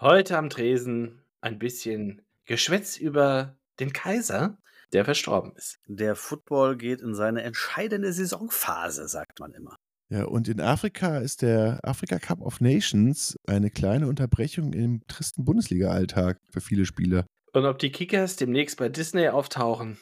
[0.00, 4.56] Heute am Tresen ein bisschen Geschwätz über den Kaiser,
[4.94, 5.78] der verstorben ist.
[5.88, 9.76] Der Football geht in seine entscheidende Saisonphase, sagt man immer.
[10.08, 15.44] Ja, und in Afrika ist der Afrika Cup of Nations eine kleine Unterbrechung im tristen
[15.44, 17.26] Bundesliga-Alltag für viele Spieler.
[17.52, 19.98] Und ob die Kickers demnächst bei Disney auftauchen,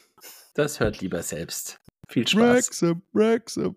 [0.53, 1.77] das hört lieber selbst.
[2.07, 2.41] Viel Spaß.
[2.41, 3.75] Wrexham, Wrexham.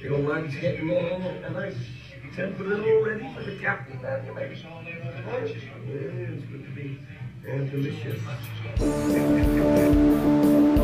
[0.00, 2.07] Getting a
[2.38, 4.58] Except a little already for the captain and the mate.
[4.62, 7.00] Yeah, it's good to be
[7.48, 8.20] and delicious.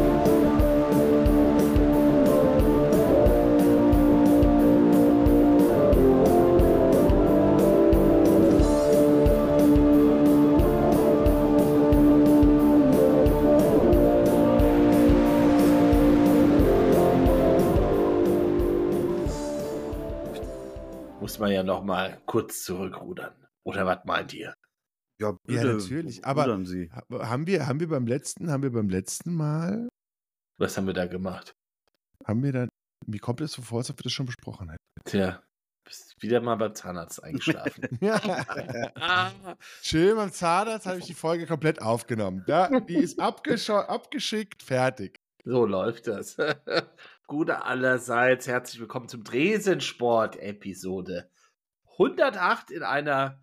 [21.34, 23.34] Muss man ja noch mal kurz zurückrudern.
[23.64, 24.54] Oder was meint ihr?
[25.20, 26.24] Ja, Ja, natürlich.
[26.24, 29.88] Aber haben wir, haben wir beim letzten, haben wir beim letzten Mal,
[30.58, 31.56] Was haben wir da gemacht?
[32.24, 32.68] haben wir dann,
[33.06, 34.78] mir kommt es so vor, als ob wir das schon besprochen hätten.
[35.06, 35.42] Tja,
[35.82, 37.88] bist wieder mal beim Zahnarzt eingeschlafen.
[38.00, 39.32] Ja.
[39.82, 42.44] Schön, beim Zahnarzt habe ich die Folge komplett aufgenommen.
[42.46, 45.19] Da, die ist abgeschickt, fertig.
[45.44, 46.36] so läuft das.
[47.27, 48.47] Gute allerseits.
[48.47, 51.31] Herzlich willkommen zum Dresensport-Episode
[51.92, 53.41] 108 in einer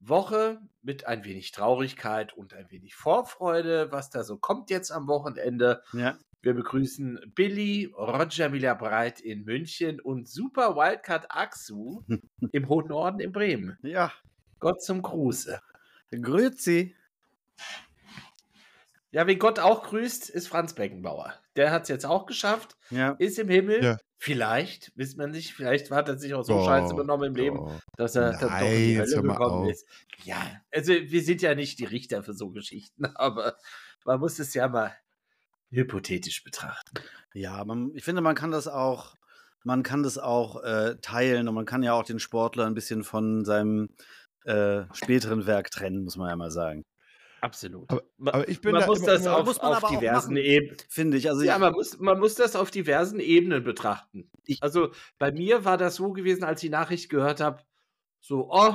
[0.00, 5.06] Woche mit ein wenig Traurigkeit und ein wenig Vorfreude, was da so kommt jetzt am
[5.06, 5.80] Wochenende.
[5.92, 6.18] Ja.
[6.42, 12.02] Wir begrüßen Billy, Roger Miller Breit in München und Super Wildcard Axu
[12.50, 13.78] im hohen Norden in Bremen.
[13.82, 14.12] Ja.
[14.58, 15.60] Gott zum Gruße.
[16.10, 16.96] Grüezi.
[19.12, 21.34] Ja, wen Gott auch grüßt, ist Franz Beckenbauer.
[21.56, 23.16] Der hat es jetzt auch geschafft, Ja.
[23.18, 23.82] ist im Himmel.
[23.82, 23.98] Ja.
[24.22, 27.80] Vielleicht, wisst man nicht, vielleicht hat er sich auch so Doch, scheiße benommen im Leben,
[27.96, 29.70] dass er dann doch in die Hölle gekommen auf.
[29.70, 29.86] ist.
[30.24, 30.36] Ja,
[30.70, 33.56] also wir sind ja nicht die Richter für so Geschichten, aber
[34.04, 34.94] man muss es ja mal
[35.70, 37.00] hypothetisch betrachten.
[37.32, 39.14] Ja, man, ich finde, man kann das auch,
[39.64, 43.04] man kann das auch äh, teilen und man kann ja auch den Sportler ein bisschen
[43.04, 43.88] von seinem
[44.44, 46.82] äh, späteren Werk trennen, muss man ja mal sagen.
[47.40, 47.88] Absolut.
[47.90, 50.36] Aber- aber ich bin man da muss das auf, Muss man auf diversen.
[50.36, 50.76] Ebenen.
[50.88, 51.28] Finde ich.
[51.28, 54.30] Also Ja, ich, man muss, man muss das auf diversen Ebenen betrachten.
[54.44, 57.62] Ich- also bei mir war das so gewesen, als ich die Nachricht gehört habe,
[58.20, 58.74] so, oh,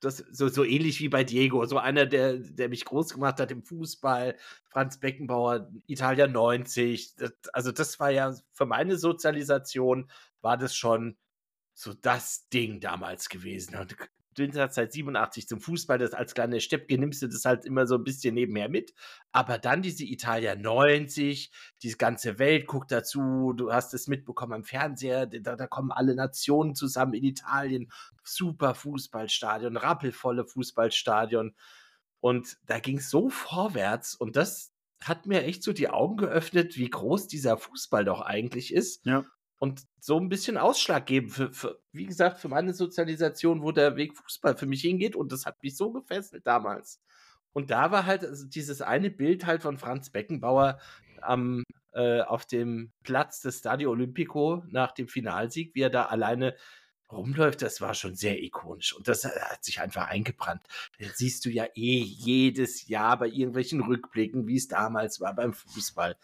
[0.00, 3.50] das, so, so ähnlich wie bei Diego, so einer, der, der mich groß gemacht hat
[3.50, 4.36] im Fußball,
[4.68, 7.16] Franz Beckenbauer, Italia 90.
[7.16, 10.10] Das, also das war ja für meine Sozialisation,
[10.42, 11.16] war das schon
[11.72, 13.76] so das Ding damals gewesen.
[13.76, 13.96] Und
[14.34, 17.86] bist halt seit 87 zum Fußball, das als kleine Steppke nimmst du das halt immer
[17.86, 18.94] so ein bisschen nebenher mit.
[19.32, 21.50] Aber dann diese Italia 90,
[21.82, 26.14] die ganze Welt guckt dazu, du hast es mitbekommen am Fernseher, da, da kommen alle
[26.14, 27.90] Nationen zusammen in Italien,
[28.22, 31.54] super Fußballstadion, rappelvolle Fußballstadion.
[32.20, 36.76] Und da ging es so vorwärts und das hat mir echt so die Augen geöffnet,
[36.76, 39.04] wie groß dieser Fußball doch eigentlich ist.
[39.04, 39.24] Ja.
[39.64, 44.14] Und so ein bisschen ausschlaggebend für, für, wie gesagt, für meine Sozialisation, wo der Weg
[44.14, 45.16] Fußball für mich hingeht.
[45.16, 47.00] Und das hat mich so gefesselt damals.
[47.54, 50.78] Und da war halt also dieses eine Bild halt von Franz Beckenbauer
[51.22, 56.54] am, äh, auf dem Platz des Stadio Olimpico nach dem Finalsieg, wie er da alleine
[57.10, 58.92] rumläuft, das war schon sehr ikonisch.
[58.92, 60.60] Und das hat sich einfach eingebrannt.
[60.98, 65.54] Das siehst du ja eh jedes Jahr bei irgendwelchen Rückblicken, wie es damals war beim
[65.54, 66.18] Fußball.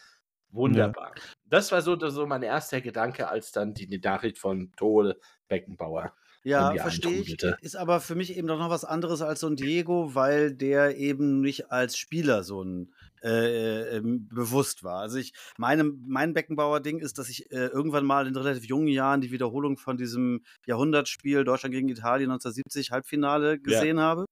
[0.52, 1.14] Wunderbar.
[1.46, 5.18] Das war so, so mein erster Gedanke, als dann die Nachricht von Tode
[5.48, 6.12] Beckenbauer.
[6.74, 7.42] ja, verstehe ich.
[7.60, 10.96] Ist aber für mich eben doch noch was anderes als so ein Diego, weil der
[10.96, 15.00] eben nicht als Spieler so ein äh, ähm, bewusst war.
[15.00, 19.20] Also ich, meine, mein Beckenbauer-Ding ist, dass ich äh, irgendwann mal in relativ jungen Jahren
[19.20, 24.24] die Wiederholung von diesem Jahrhundertspiel Deutschland gegen Italien 1970 Halbfinale gesehen habe.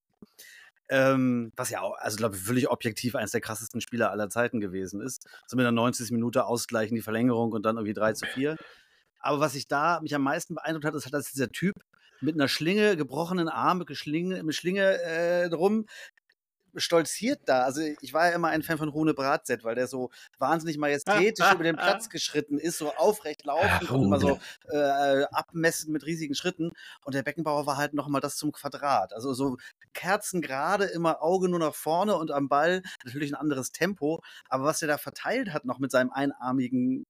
[0.91, 4.61] Ähm, was ja auch, also glaube ich, völlig objektiv eines der krassesten Spieler aller Zeiten
[4.61, 5.27] gewesen ist.
[5.47, 6.11] So mit einer 90.
[6.13, 8.57] Minute ausgleichen, die Verlängerung und dann irgendwie 3 zu 4.
[9.21, 11.75] Aber was ich da mich am meisten beeindruckt hat, ist halt, dass dieser Typ
[12.21, 15.87] mit einer Schlinge, gebrochenen Arm, mit Schlinge, mit Schlinge äh, drum,
[16.77, 17.63] stolziert da.
[17.63, 21.53] Also ich war ja immer ein Fan von Rune Bratzett, weil der so wahnsinnig majestätisch
[21.53, 24.39] über den Platz geschritten ist, so aufrecht laufend Ja, und immer so
[24.71, 26.73] äh, abmessen mit riesigen Schritten.
[27.05, 29.13] Und der Beckenbauer war halt nochmal das zum Quadrat.
[29.13, 29.57] Also so
[29.95, 34.23] kerzengerade, immer Auge nur nach vorne und am Ball natürlich ein anderes Tempo.
[34.49, 37.07] Aber was er da verteilt hat noch mit seinem einarmigen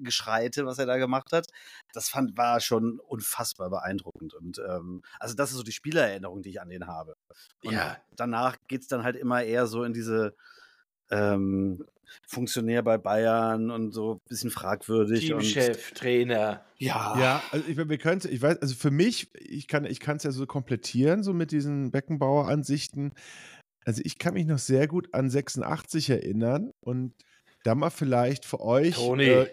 [0.00, 1.46] Geschreite, was er da gemacht hat,
[1.92, 4.34] das fand, war schon unfassbar beeindruckend.
[4.34, 7.14] Und ähm, also das ist so die Spielererinnerung, die ich an den habe.
[7.64, 7.98] Und Ja.
[8.16, 10.34] danach geht es dann halt immer eher so in diese,
[11.10, 11.84] ähm,
[12.28, 15.32] Funktionär bei Bayern und so ein bisschen fragwürdig.
[15.32, 16.64] Und, Teamchef, Trainer.
[16.78, 20.22] ja, Ja, also ich, wir können ich weiß, also für mich, ich kann ich es
[20.22, 23.12] ja so komplettieren, so mit diesen Beckenbauer-Ansichten.
[23.84, 27.14] Also ich kann mich noch sehr gut an 86 erinnern und
[27.62, 29.24] da mal vielleicht für euch, Toni.
[29.24, 29.48] äh,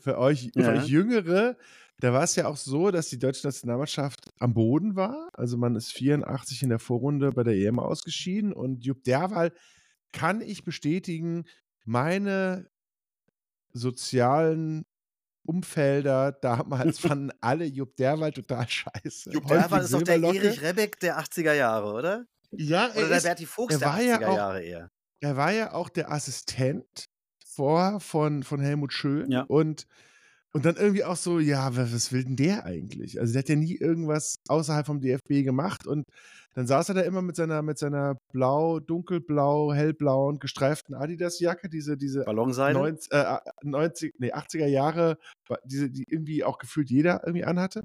[0.00, 0.72] für euch, für Ja.
[0.72, 1.56] euch Jüngere,
[2.00, 5.30] da war es ja auch so, dass die deutsche Nationalmannschaft am Boden war.
[5.32, 9.52] Also man ist 84 in der Vorrunde bei der EM ausgeschieden und Jupp Derwal
[10.12, 11.44] kann ich bestätigen,
[11.84, 12.68] meine
[13.72, 14.84] sozialen
[15.44, 19.30] Umfelder damals fanden alle Jupp Derwal total scheiße.
[19.30, 20.22] Jupp Häufig Derwal ist doch der.
[20.22, 22.26] Erich Rebeck der 80er Jahre, oder?
[22.52, 24.90] Ja, Oder er, der ist, Berti Fuchs er der war 80er ja auch- Jahre eher.
[25.20, 27.06] er war ja auch der Assistent
[27.56, 29.42] vorher von, von Helmut Schön Ja.
[29.48, 29.86] und,
[30.52, 33.20] und dann irgendwie auch so, ja, wa- was will denn der eigentlich?
[33.20, 36.04] Also der hat ja nie irgendwas außerhalb vom DFB gemacht und
[36.54, 41.98] dann saß er da immer mit seiner, mit seiner blau, dunkelblau, hellblauen, gestreiften Adidas-Jacke, diese,
[41.98, 42.78] diese Ballonseide?
[42.78, 45.18] 90, äh, 90, nee, 80er Jahre,
[45.64, 47.82] diese, die irgendwie auch gefühlt jeder irgendwie anhatte.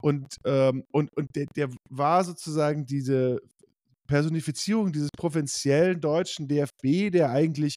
[0.00, 3.40] Und, ähm, und, und der, der war sozusagen diese
[4.06, 7.76] Personifizierung dieses provinziellen deutschen DFB, der eigentlich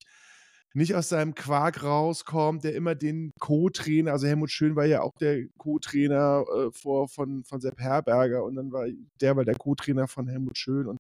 [0.74, 5.14] nicht aus seinem Quark rauskommt, der immer den Co-Trainer, also Helmut Schön war ja auch
[5.20, 8.88] der Co-Trainer äh, vor, von, von Sepp Herberger und dann war
[9.22, 10.98] der war der Co-Trainer von Helmut Schön und,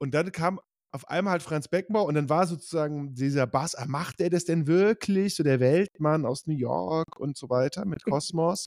[0.00, 0.60] und dann kam
[0.92, 4.44] auf einmal halt Franz Beckenbauer und dann war sozusagen dieser Bass, ah, macht er das
[4.44, 5.34] denn wirklich?
[5.34, 8.66] So der Weltmann aus New York und so weiter mit Kosmos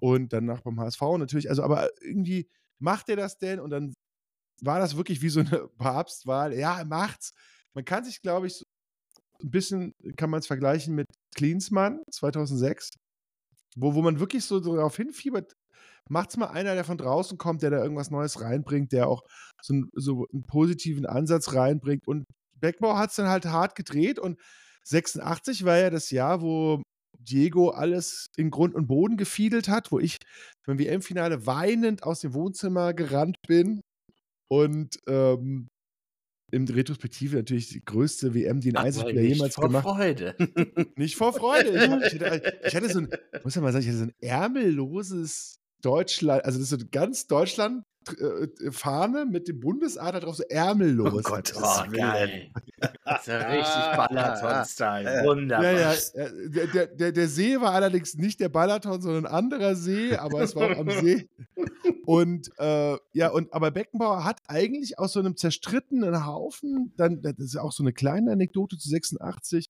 [0.00, 2.48] und danach beim HSV natürlich, also aber irgendwie
[2.78, 3.94] macht er das denn und dann
[4.62, 6.54] war das wirklich wie so eine Papstwahl.
[6.54, 7.34] Ja, er macht's.
[7.74, 8.64] Man kann sich, glaube ich, so
[9.42, 12.90] ein bisschen, kann man es vergleichen mit Klinsmann 2006,
[13.76, 15.52] wo, wo man wirklich so darauf hinfiebert,
[16.08, 19.22] macht's mal einer, der von draußen kommt, der da irgendwas Neues reinbringt, der auch
[19.62, 22.06] so, ein, so einen positiven Ansatz reinbringt.
[22.06, 22.24] Und
[22.60, 24.38] Beckbauer hat es dann halt hart gedreht und
[24.84, 26.82] 86 war ja das Jahr, wo
[27.18, 30.18] Diego alles in Grund und Boden gefiedelt hat, wo ich
[30.66, 33.80] beim WM-Finale weinend aus dem Wohnzimmer gerannt bin
[34.48, 35.68] und ähm,
[36.52, 40.36] in Retrospektive natürlich die größte WM, die ein Aber Einzelspieler nicht jemals vor gemacht Freude.
[40.96, 41.70] Nicht vor Freude.
[42.06, 43.08] Ich, hatte, ich hatte so ein,
[43.42, 47.26] muss ja mal sagen, ich hatte so ein ärmelloses Deutschland, also das ist so ganz
[47.26, 47.84] Deutschland
[48.70, 51.12] Fahne mit dem Bundesadler drauf, so ärmellos.
[51.12, 52.50] Oh Gott, Oh, was will geil.
[53.04, 55.04] Das ist ja richtig Balaton-Style.
[55.04, 55.72] Ja, Wunderbar.
[55.72, 59.32] Ja, ja, äh, der, der, der, der See war allerdings nicht der Balaton, sondern ein
[59.32, 61.28] anderer See, aber es war auch am See.
[62.04, 67.38] Und äh, ja, und aber Beckenbauer hat eigentlich aus so einem zerstrittenen Haufen, dann, das
[67.38, 69.68] ist ja auch so eine kleine Anekdote zu 86,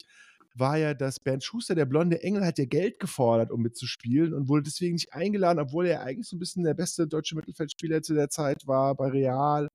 [0.54, 4.48] war ja, dass Bernd Schuster, der blonde Engel, hat ja Geld gefordert, um mitzuspielen und
[4.48, 8.14] wurde deswegen nicht eingeladen, obwohl er eigentlich so ein bisschen der beste deutsche Mittelfeldspieler zu
[8.14, 9.68] der Zeit war bei Real.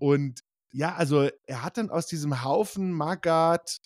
[0.00, 0.40] Und
[0.72, 3.78] ja, also er hat dann aus diesem Haufen Magath,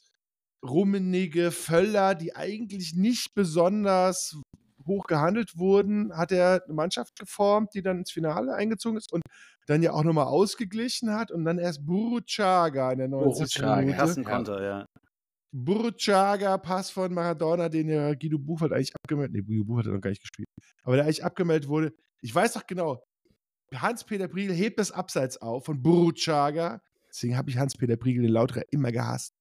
[0.67, 4.37] Rummenigge, Völler, die eigentlich nicht besonders
[4.87, 9.23] hoch gehandelt wurden, hat er eine Mannschaft geformt, die dann ins Finale eingezogen ist und
[9.67, 13.61] dann ja auch nochmal ausgeglichen hat und dann erst Burchaga in der 90.
[13.61, 13.97] Burruchaga, Minute.
[13.99, 14.87] Kassenkonter, ja.
[15.53, 20.01] Burchaga, Pass von Maradona, den ja Guido Buchwald eigentlich abgemeldet, nee, Guido Buchwald hat noch
[20.01, 20.49] gar nicht gespielt,
[20.83, 21.93] aber der eigentlich abgemeldet wurde.
[22.21, 23.03] Ich weiß doch genau,
[23.75, 28.63] Hans-Peter Briegel hebt das Abseits auf von Burchaga, deswegen habe ich Hans-Peter Briegel den Lauterer
[28.71, 29.35] immer gehasst.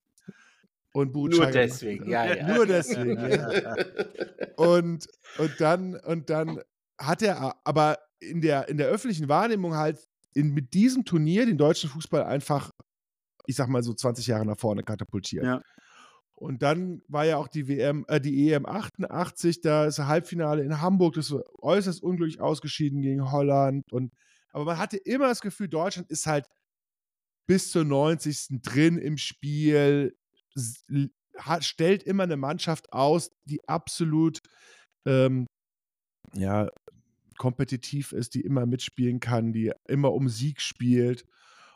[0.94, 2.54] Und Nur Burchaga macht- deswegen, ja, ja.
[2.54, 3.74] Nur deswegen, ja.
[4.56, 5.06] Und,
[5.38, 6.60] und dann, und dann
[6.98, 9.98] hat er aber in der, in der öffentlichen Wahrnehmung halt
[10.34, 12.70] in, mit diesem Turnier den deutschen Fußball einfach,
[13.46, 15.44] ich sag mal so 20 Jahre nach vorne katapultiert.
[15.44, 15.62] Ja.
[16.38, 20.80] Und dann war ja auch die WM, äh, die EM 88, da ist Halbfinale in
[20.80, 23.92] Hamburg, das war äußerst unglücklich ausgeschieden gegen Holland.
[23.92, 24.12] Und,
[24.52, 26.46] aber man hatte immer das Gefühl, Deutschland ist halt
[27.48, 28.60] bis zur 90.
[28.62, 30.16] drin im Spiel,
[31.36, 34.38] hat, stellt immer eine Mannschaft aus, die absolut
[35.06, 35.46] ähm,
[36.34, 36.68] ja,
[37.36, 41.24] kompetitiv ist, die immer mitspielen kann, die immer um Sieg spielt.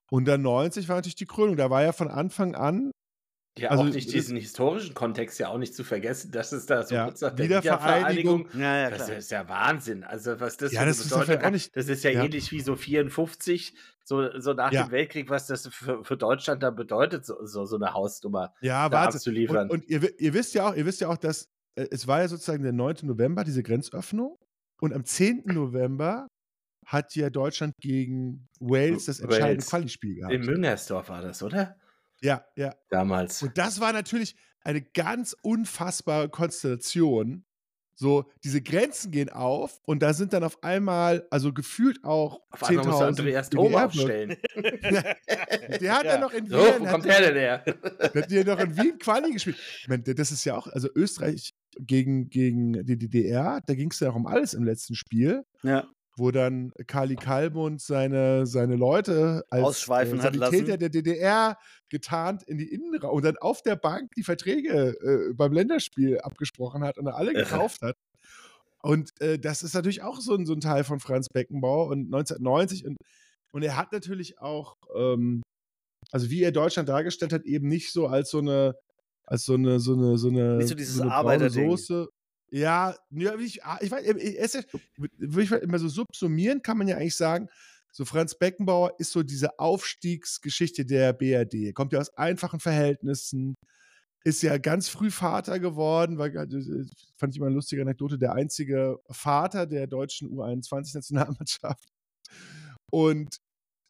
[0.09, 1.57] Und dann 90 war natürlich die Krönung.
[1.57, 2.93] Da war ja von Anfang an
[3.59, 6.85] Ja, Also, auch nicht diesen historischen Kontext ja auch nicht zu vergessen, dass es da
[6.85, 8.47] so Ja, kurz nach der Wiedervereinigung.
[8.47, 10.05] Wiedervereinigung Ja, ja, Das ist ja Wahnsinn.
[10.05, 11.53] Also, was das Ja, das ist Bedeutung auch hat.
[11.53, 12.25] nicht- Das ist ja, ja.
[12.25, 14.85] ähnlich wie so 54, so, so nach Ja.
[14.85, 18.55] dem Weltkrieg, was das für, für Deutschland da bedeutet, so, so, so eine Hausnummer.
[18.63, 19.17] Ja, da warte.
[19.17, 19.69] abzuliefern.
[19.69, 22.21] Und, und ihr, ihr wisst ja auch, ihr wisst ja auch, dass äh, es war
[22.23, 22.97] ja sozusagen der 9.
[23.07, 24.39] November, diese Grenzöffnung.
[24.81, 25.43] Und am 10.
[25.45, 26.27] November
[26.87, 29.67] hat ja Deutschland gegen Wales das entscheidende Wales.
[29.69, 30.33] Quali-Spiel gehabt.
[30.35, 31.77] In Müngersdorf war das, oder?
[32.23, 32.75] Ja, ja.
[32.91, 33.43] Damals.
[33.43, 37.45] Und das war natürlich eine ganz unfassbare Konstellation.
[37.95, 42.65] So, diese Grenzen gehen auf und da sind dann auf einmal, also gefühlt auch Auf
[42.65, 44.37] einmal muss 10.000 Andreas Dom aufstellen.
[44.57, 46.19] Der hat ja, Ja.
[46.19, 47.59] noch in So, Wien, wo kommt der- der denn her?
[48.15, 49.59] der hat ja noch in Wien Quali gespielt.
[49.81, 54.01] Ich meine, das ist ja auch, also Österreich gegen, gegen die DDR, da ging es
[54.01, 55.87] ja auch um alles im letzten Spiel, Ja.
[56.17, 61.57] Wo dann Kali Kalmund seine, seine Leute als Ausschweifen äh, Sanitäter der DDR
[61.89, 66.85] getarnt in die Innenraum und dann auf der Bank die Verträge äh, beim Länderspiel abgesprochen
[66.85, 67.97] hat und alle gekauft hat.
[68.83, 72.07] Und äh, das ist natürlich auch so ein, so ein Teil von Franz Beckenbauer und
[72.07, 72.97] 1990 und,
[73.53, 75.43] und er hat natürlich auch, ähm,
[76.11, 78.75] also wie er Deutschland dargestellt hat, eben nicht so als so eine,
[79.25, 81.49] als so eine, so eine, so eine, Nicht so dieses eine braune.
[81.49, 82.09] Soße.
[82.53, 84.61] Ja, ja, ich, ich weiß, er ist ja,
[85.17, 87.49] würde ich mal immer so subsumieren, kann man ja eigentlich sagen,
[87.91, 91.75] so Franz Beckenbauer ist so diese Aufstiegsgeschichte der BRD.
[91.75, 93.55] Kommt ja aus einfachen Verhältnissen,
[94.25, 96.85] ist ja ganz früh Vater geworden, weil äh,
[97.17, 101.89] fand ich immer eine lustige Anekdote, der einzige Vater der deutschen U21-Nationalmannschaft.
[102.91, 103.39] Und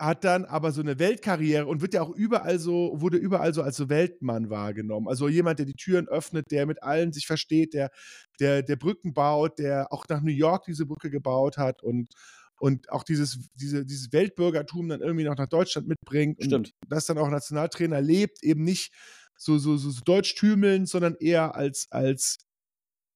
[0.04, 3.62] hat dann aber so eine Weltkarriere und wird ja auch überall so, wurde überall so
[3.62, 5.08] als so Weltmann wahrgenommen.
[5.08, 7.90] Also jemand, der die Türen öffnet, der mit allen sich versteht, der,
[8.40, 12.12] der, der Brücken baut, der auch nach New York diese Brücke gebaut hat und,
[12.58, 16.72] und auch dieses, diese, dieses Weltbürgertum dann irgendwie noch nach Deutschland mitbringt und Stimmt.
[16.88, 18.92] das dann auch Nationaltrainer lebt, eben nicht
[19.36, 22.38] so, so, so, so deutschtümelnd, sondern eher als, als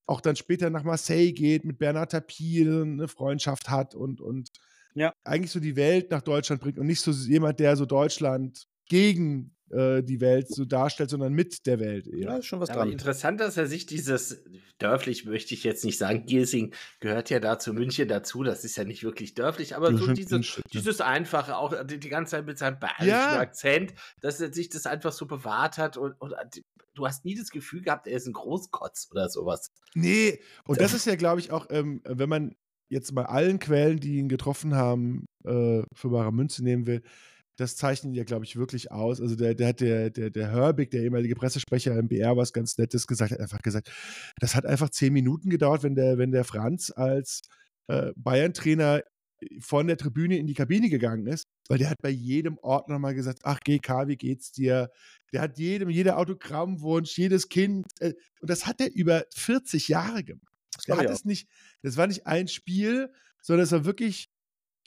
[0.06, 4.50] auch dann später nach Marseille geht, mit Bernard Tapie eine Freundschaft hat und, und
[4.96, 5.12] Ja.
[5.24, 9.54] eigentlich so die Welt nach Deutschland bringt und nicht so jemand, der so Deutschland gegen
[9.70, 12.18] äh, die Welt so darstellt, sondern mit der Welt eher.
[12.28, 12.92] Ja, ist schon was Aber dran.
[12.92, 14.42] interessant, dass er sich dieses,
[14.78, 18.76] dörflich möchte ich jetzt nicht sagen, Giersing gehört ja da zu München dazu, das ist
[18.76, 22.58] ja nicht wirklich dörflich, aber so dieses, dieses Einfache, auch die, die ganze Zeit mit
[22.58, 23.38] seinem bayerischen Ja.
[23.40, 26.32] Akzent, dass er sich das einfach so bewahrt hat und, und
[26.94, 29.72] du hast nie das Gefühl gehabt, er ist ein Großkotz oder sowas.
[29.94, 32.54] Nee, und das ist ja, glaube ich, auch, ähm, wenn man
[32.88, 37.02] jetzt mal allen Quellen, die ihn getroffen haben, äh, für bare Münze nehmen will,
[37.56, 39.20] das zeichnet ja, glaube ich, wirklich aus.
[39.20, 42.76] Also der, der hat der, der, der Herbig, der ehemalige Pressesprecher im BR, was ganz
[42.76, 43.90] Nettes gesagt, hat einfach gesagt,
[44.38, 47.42] das hat einfach zehn Minuten gedauert, wenn der, wenn der Franz als
[47.88, 49.02] äh, Bayern-Trainer
[49.60, 53.14] von der Tribüne in die Kabine gegangen ist, weil der hat bei jedem Ort nochmal
[53.14, 54.90] gesagt, ach GK, wie geht's dir?
[55.32, 60.24] Der hat jedem, jeder Autogrammwunsch, jedes Kind, äh, und das hat er über 40 Jahre
[60.24, 60.55] gemacht.
[60.86, 61.48] Der hat es nicht,
[61.82, 64.30] das war nicht ein Spiel, sondern es war wirklich,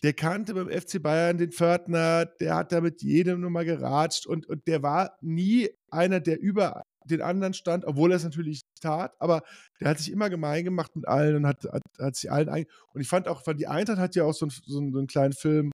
[0.04, 4.46] der kannte beim FC Bayern den Pförtner, der hat da mit jedem nochmal geratscht und,
[4.48, 9.16] und der war nie einer, der über den anderen stand, obwohl er es natürlich tat,
[9.20, 9.42] aber
[9.80, 12.66] der hat sich immer gemein gemacht mit allen und hat, hat, hat sich allen ein.
[12.94, 15.00] Und ich fand auch, weil die Eintracht hat ja auch so, ein, so, einen, so
[15.00, 15.72] einen kleinen Film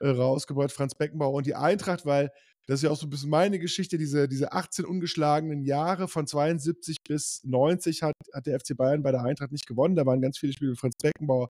[0.00, 2.30] äh, rausgebracht, Franz Beckenbauer und die Eintracht, weil
[2.68, 6.26] das ist ja auch so ein bisschen meine Geschichte, diese, diese 18 ungeschlagenen Jahre von
[6.26, 9.96] 72 bis 90 hat, hat der FC Bayern bei der Eintracht nicht gewonnen.
[9.96, 11.48] Da waren ganz viele Spiele mit Franz Beckenbauer,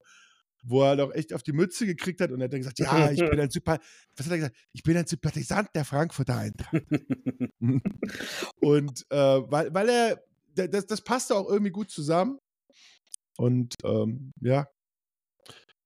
[0.62, 3.10] wo er doch echt auf die Mütze gekriegt hat und er hat dann gesagt, ja,
[3.10, 3.80] ich bin ein Sympath
[4.16, 4.56] was hat er gesagt?
[4.72, 6.82] Ich bin ein Sympathisant der Frankfurter Eintracht.
[8.60, 10.22] und äh, weil, weil er,
[10.54, 12.38] da- das, das passte auch irgendwie gut zusammen.
[13.36, 14.68] Und ähm, ja,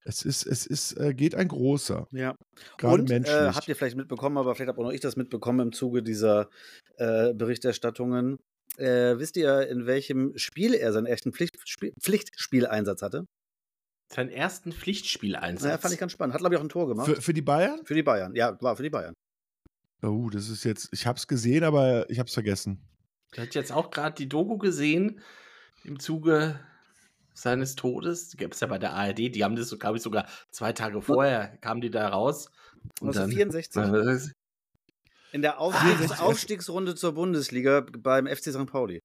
[0.04, 2.34] es ist, es ist, äh, geht ein großer, Ja.
[2.78, 3.36] gerade Und menschlich.
[3.36, 6.02] äh, habt ihr vielleicht mitbekommen, aber vielleicht habe auch noch ich das mitbekommen im Zuge
[6.02, 6.48] dieser
[6.96, 8.36] äh, Berichterstattungen.
[8.78, 13.26] Äh, wisst ihr, in welchem Spiel er seinen ersten Pflichtspiel, Pflichtspieleinsatz hatte?
[14.12, 15.70] Seinen ersten Pflichtspieleinsatz.
[15.70, 16.34] Ja, fand ich ganz spannend.
[16.34, 17.06] Hat, glaube ich, auch ein Tor gemacht.
[17.06, 17.80] für, für die Bayern?
[17.84, 18.34] Für die Bayern.
[18.34, 19.14] Ja, war für die Bayern.
[20.02, 22.80] Oh, das ist jetzt, ich hab's gesehen, aber ich hab's vergessen.
[23.32, 25.20] Ich hatte jetzt auch gerade die Doku gesehen
[25.84, 26.58] im Zuge
[27.34, 28.28] seines Todes.
[28.28, 29.34] Die gab es ja bei der ARD.
[29.34, 32.50] Die haben das, glaube ich, sogar zwei Tage vorher kamen die da raus.
[33.00, 34.32] Und dann, 1964.
[34.32, 36.20] Äh, In der Aufstiegs 64.
[36.20, 38.66] Aufstiegsrunde zur Bundesliga beim FC St.
[38.66, 39.00] Pauli.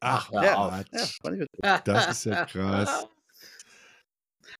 [0.00, 0.42] Ach, Ja.
[0.42, 0.82] Ja,
[1.22, 1.46] gut.
[1.84, 3.06] Das ist ja krass.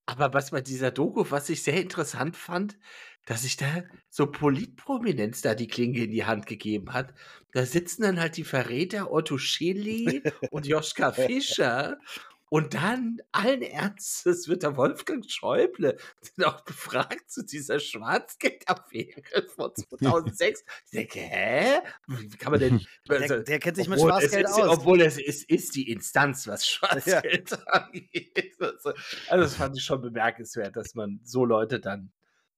[0.07, 2.78] Aber was bei dieser Doku, was ich sehr interessant fand,
[3.26, 7.14] dass sich da so Politprominenz da die Klinge in die Hand gegeben hat.
[7.52, 11.99] Da sitzen dann halt die Verräter Otto Schilly und Joschka Fischer.
[12.52, 15.97] Und dann allen Ernstes wird der Wolfgang Schäuble
[16.37, 19.23] dann auch befragt zu dieser Schwarzgeldaffäre
[19.54, 20.64] von 2006.
[20.87, 21.80] Ich denke, hä?
[22.09, 22.80] Wie kann man denn...
[23.09, 24.78] Der, der kennt sich mit Schwarzgeld ist, aus.
[24.78, 28.57] Obwohl es ist, ist die Instanz, was Schwarzgeld angeht.
[28.61, 28.92] Also,
[29.28, 32.12] also das fand ich schon bemerkenswert, dass man so Leute dann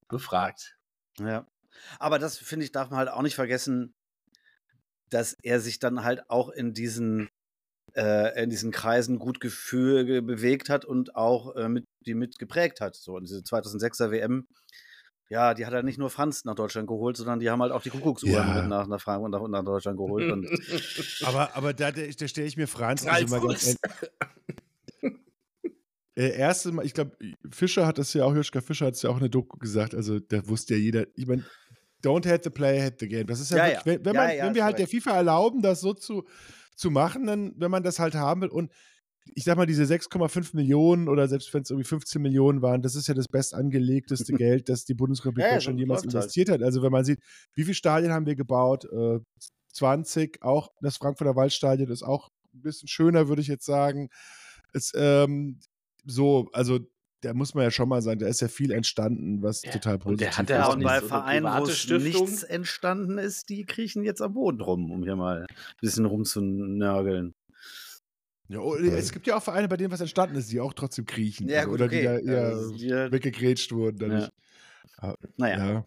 [0.09, 0.79] befragt.
[1.19, 1.47] Ja.
[1.99, 3.95] Aber das, finde ich, darf man halt auch nicht vergessen,
[5.11, 7.31] dass er sich dann halt auch in diesen,
[7.95, 12.39] äh, in diesen Kreisen gut gefühl, ge- bewegt hat und auch äh, mit, die mit
[12.39, 12.95] geprägt hat.
[12.97, 14.47] So, und diese 2006er WM,
[15.29, 17.83] ja, die hat er nicht nur Franz nach Deutschland geholt, sondern die haben halt auch
[17.83, 18.61] die Kuckucksuhren Ja.
[18.61, 20.31] mit nach, nach Frankfurt und nach, nach Deutschland geholt.
[20.31, 20.47] Und
[21.25, 23.77] Aber, aber da, da, stelle ich mir Franz, Als also mal ganz
[26.15, 27.17] Äh, erste Mal, ich glaube,
[27.51, 29.95] Fischer hat das ja auch, Joschka Fischer hat es ja auch in der Doku gesagt,
[29.95, 31.43] also da wusste ja jeder, ich meine,
[32.05, 33.27] don't have the play, have the game.
[33.27, 33.87] Das ist ja, Ja, wirklich, ja.
[33.87, 35.05] wenn, wenn, Ja, man, ja, wenn wir halt der korrekt.
[35.05, 36.25] FIFA erlauben, das so zu,
[36.77, 38.73] zu machen, dann, wenn man das halt haben will und
[39.35, 42.97] ich sag mal, diese 6,5 Millionen oder selbst wenn es irgendwie 15 Millionen waren, das
[42.97, 46.13] ist ja das bestangelegteste Geld, das die Bundesrepublik Ja, so jemals halt.
[46.13, 46.63] investiert hat.
[46.63, 47.21] Also wenn man sieht,
[47.55, 49.21] wie viele Stadien haben wir gebaut, äh,
[49.73, 54.11] 20, auch das Frankfurter Waldstadion ist auch ein bisschen schöner, würde ich jetzt sagen.
[54.73, 55.61] Es, ähm,
[56.05, 56.81] so, also
[57.23, 59.95] da muss man ja schon mal sagen, da ist ja viel entstanden, was Ja, total
[60.05, 60.83] und der positiv hat ja Ja, auch ist.
[60.83, 65.03] bei so eine Vereinen, wo nichts entstanden ist, die kriechen jetzt am Boden rum, um
[65.03, 65.47] hier mal ein
[65.81, 67.35] bisschen rumzunörgeln.
[68.49, 71.07] Ja, oh, es gibt ja auch Vereine, bei denen was entstanden ist, die auch trotzdem
[71.07, 71.49] kriechen.
[71.49, 72.01] Ja, also, gut, oder okay.
[72.01, 72.75] die da eher Also,
[73.13, 73.99] weggegrätscht wurden.
[73.99, 74.29] Dadurch.
[75.37, 75.59] Naja.
[75.59, 75.87] Ja.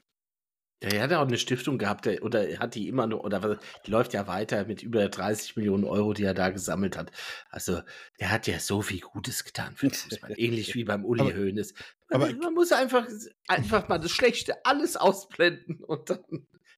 [0.84, 3.42] Ja, er hat ja auch eine Stiftung gehabt, der, oder hat die immer noch, oder
[3.42, 7.12] was, die läuft ja weiter mit über 30 Millionen Euro, die er da gesammelt hat.
[7.50, 7.82] Also,
[8.20, 10.34] der hat ja so viel Gutes getan für den Fußball.
[10.38, 11.74] Ähnlich wie beim Uli Aber- Hoeneß.
[12.10, 13.08] aber- Man, man muss einfach,
[13.48, 16.20] einfach mal das Schlechte alles ausblenden und dann,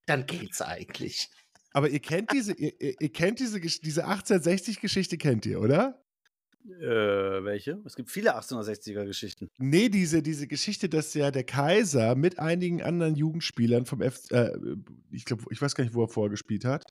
[0.06, 1.28] dann geht's eigentlich.
[1.72, 6.00] Aber ihr kennt diese, ihr, ihr kennt diese, diese 1860-Geschichte, kennt ihr, oder?
[6.80, 6.84] Äh,
[7.44, 7.80] welche?
[7.84, 9.48] Es gibt viele 1860er-Geschichten.
[9.58, 14.50] Nee, diese, diese Geschichte, dass ja der Kaiser mit einigen anderen Jugendspielern vom F, äh,
[15.10, 16.84] ich glaube, ich weiß gar nicht, wo er vorher gespielt hat,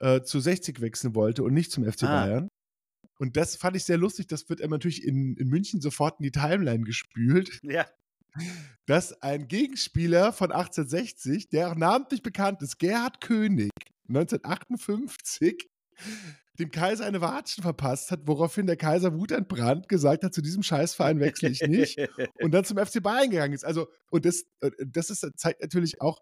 [0.00, 2.24] äh, zu 60 wechseln wollte und nicht zum FC Ah.
[2.26, 2.48] Bayern.
[3.18, 4.26] Und das fand ich sehr lustig.
[4.26, 7.86] Das wird immer natürlich in, in München sofort in die Timeline gespült, Ja.
[8.86, 13.70] dass ein Gegenspieler von 1860, der auch namentlich bekannt ist, Gerhard König,
[14.08, 15.68] 1958,
[16.58, 21.18] dem Kaiser eine Watschen verpasst hat, woraufhin der Kaiser wutentbrannt gesagt hat, zu diesem Scheißverein
[21.18, 21.98] wechsle ich nicht
[22.40, 23.64] und dann zum FC Bayern gegangen ist.
[23.64, 26.20] Also, und das, äh, das ist, zeigt natürlich auch,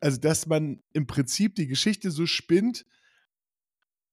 [0.00, 2.84] also, dass man im Prinzip die Geschichte so spinnt.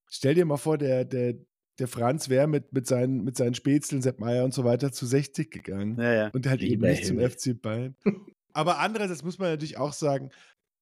[0.08, 1.36] Stell dir mal vor, der, der,
[1.80, 5.06] der Franz wäre mit, mit, seinen, mit seinen Spätzeln, Sepp Meier und so weiter zu
[5.06, 6.28] 60 gegangen ja, ja.
[6.30, 7.32] und halt eben nicht zum Himmel.
[7.32, 7.96] FC Bayern.
[8.54, 10.32] Aber andererseits muss man natürlich auch sagen,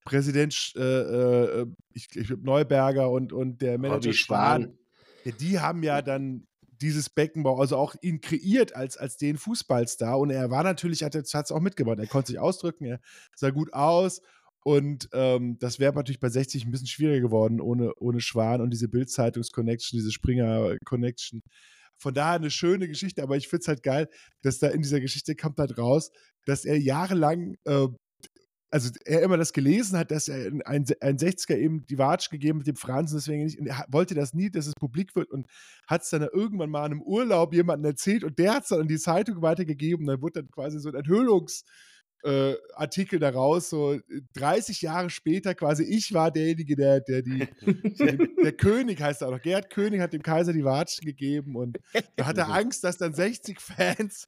[0.07, 4.77] Präsident äh, äh, ich, ich glaub, Neuberger und, und der Manager Spahn, Schwan.
[5.25, 6.47] ja, die haben ja dann
[6.79, 10.17] dieses Beckenbau, also auch ihn kreiert als, als den Fußballstar.
[10.17, 11.99] Und er war natürlich, hat es auch mitgebracht.
[11.99, 12.99] Er konnte sich ausdrücken, er
[13.35, 14.21] sah gut aus.
[14.63, 18.69] Und ähm, das wäre natürlich bei 60 ein bisschen schwieriger geworden ohne, ohne Schwan und
[18.71, 21.41] diese Bild-Zeitungs-Connection, diese Springer-Connection.
[21.97, 24.07] Von daher eine schöne Geschichte, aber ich finde es halt geil,
[24.41, 26.11] dass da in dieser Geschichte kommt halt raus,
[26.45, 27.87] dass er jahrelang, äh,
[28.69, 32.59] also er immer das gelesen hat, dass er ein, ein 60er eben die Watsch gegeben
[32.59, 35.47] mit dem Franzen, deswegen nicht, und er wollte das nie, dass es publik wird und
[35.87, 38.81] hat es dann irgendwann mal in einem Urlaub jemandem erzählt und der hat es dann
[38.81, 40.05] an die Zeitung weitergegeben.
[40.05, 41.63] Dann wurde dann quasi so ein Enthüllungs-
[42.23, 44.01] äh, Artikel daraus, so äh,
[44.33, 47.47] 30 Jahre später quasi, ich war derjenige, der, der die,
[47.99, 51.55] der, der König heißt er auch noch, Gerhard König hat dem Kaiser die Watschen gegeben
[51.55, 51.77] und
[52.15, 54.25] da hat er Angst, dass dann 60 Fans,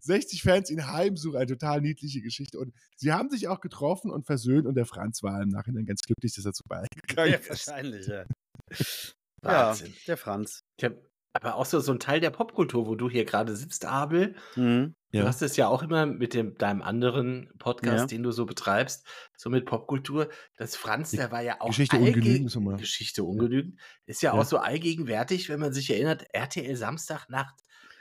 [0.00, 4.26] 60 Fans ihn heimsuchen, eine total niedliche Geschichte und sie haben sich auch getroffen und
[4.26, 7.48] versöhnt und der Franz war im Nachhinein ganz glücklich, dass er zu beigegangen ja, ist.
[7.50, 8.24] wahrscheinlich, ja.
[9.42, 9.88] Wahnsinn.
[9.92, 10.60] Ja, der Franz.
[10.78, 10.90] Tja,
[11.34, 14.34] aber auch so, so ein Teil der Popkultur, wo du hier gerade sitzt, Abel.
[14.56, 14.94] Mhm.
[15.12, 15.26] Du Ja.
[15.26, 18.06] hast es ja auch immer mit dem, deinem anderen Podcast, Ja.
[18.06, 20.30] den du so betreibst, so mit Popkultur.
[20.56, 22.78] Das Franz, der war ja auch Geschichte ungenügend.
[22.78, 23.78] Geschichte ungenügend.
[24.06, 24.40] Ist ja, Ja.
[24.40, 27.54] auch so allgegenwärtig, wenn man sich erinnert, RTL Samstagnacht,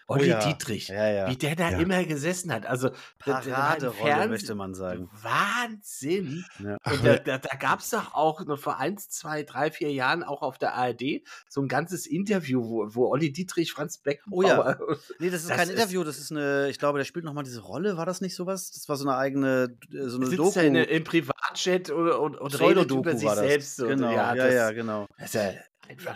[0.07, 0.39] Oh Olli ja.
[0.39, 1.29] Dietrich, Ja, ja.
[1.29, 2.65] wie der da immer gesessen hat.
[2.67, 5.09] Also, Paraderolle, möchte man sagen.
[5.21, 6.45] Wahnsinn.
[6.59, 10.23] Und da, da, da gab es doch auch noch vor eins, zwei, drei, vier Jahren
[10.23, 14.77] auch auf der ARD so ein ganzes Interview, wo, wo Olli Dietrich, Franz Beckenbauer.
[14.79, 14.97] Oh ja.
[15.19, 17.43] Nee, das ist Das kein ist- Interview, das ist eine, ich glaube, der spielt nochmal
[17.43, 18.71] diese Rolle, war das nicht sowas?
[18.71, 20.59] Das war so eine eigene, äh, so eine Doku.
[20.59, 23.77] in, im Privatjet und, und, und redet über sich selbst.
[23.79, 25.07] Genau, ja, das, ja, genau.
[25.17, 25.51] Das ist ja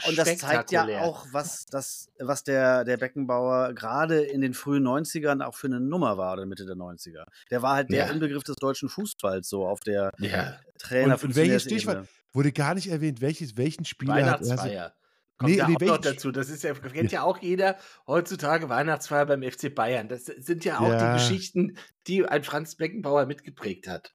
[0.07, 4.83] Und das zeigt ja auch, was, das, was der, der Beckenbauer gerade in den frühen
[4.87, 7.25] 90ern auch für eine Nummer war, oder Mitte der 90er.
[7.51, 8.11] Der war halt der Ja.
[8.11, 12.07] Inbegriff des deutschen Fußballs, so auf der Ja, Trainer Und- und welches Stichwort?
[12.33, 14.93] Wurde gar nicht erwähnt, welches, welchen Spieler hat er so- Weihnachtsfeier.
[15.37, 16.31] Kommt Nee, ja nee, auch noch dazu.
[16.33, 20.09] Das ist ja, kennt ja auch jeder heutzutage Weihnachtsfeier beim FC Bayern.
[20.09, 21.13] Das sind ja auch Ja.
[21.13, 21.77] die Geschichten,
[22.07, 24.13] die ein Franz Beckenbauer mitgeprägt hat.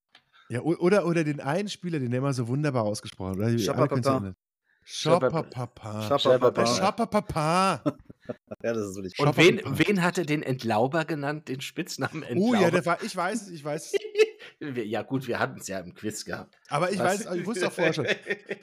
[0.50, 4.34] Ja, oder, oder den einen Spieler, den der immer so wunderbar ausgesprochen hat.
[4.85, 6.03] Schopperpapa.
[6.03, 6.66] Schapperpapa.
[6.66, 7.83] Schapperpapa.
[8.62, 12.59] Ja, das ist wirklich Und wen, wen hat er den Entlauber genannt, den Spitznamen Entlauber?
[12.59, 13.92] Oh ja, der war, ich weiß es, ich weiß
[14.61, 16.57] ja gut, wir hatten es ja im Quiz gehabt.
[16.68, 17.27] Aber ich Was?
[17.27, 18.07] weiß, ich wusste auch vorher schon.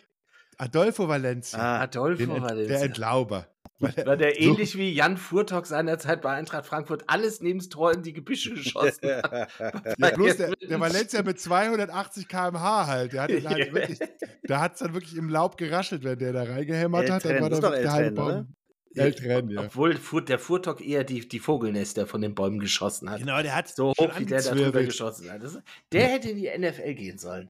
[0.57, 1.59] Adolfo Valencia.
[1.59, 2.77] Ah, Adolfo den Valencia.
[2.77, 3.47] der Entlauber.
[3.81, 7.59] Weil er- War der so- ähnlich wie Jan Furtok seinerzeit bei Eintracht Frankfurt alles neben
[7.59, 9.49] das Tor in die Gebüsche geschossen hat.
[9.97, 13.13] Ja, bloß der, der Valencia mit 280 km/h halt.
[13.13, 13.73] Der hat ihn halt Ja.
[13.73, 13.99] wirklich,
[14.43, 17.25] da hat es dann wirklich im Laub geraschelt, wenn der da reingehämmert hat.
[17.25, 18.15] Dann war das da ist der halbe?
[18.15, 18.47] Baum.
[18.93, 19.61] Eltern, ja.
[19.61, 23.19] Obwohl der Furtok eher die, die Vogelnester von den Bäumen geschossen hat.
[23.19, 24.85] Genau, der hat So hoch wie der da drüber angezwirbelt.
[24.87, 25.41] geschossen hat.
[25.41, 25.57] Das,
[25.93, 27.49] der hätte in die NFL gehen sollen.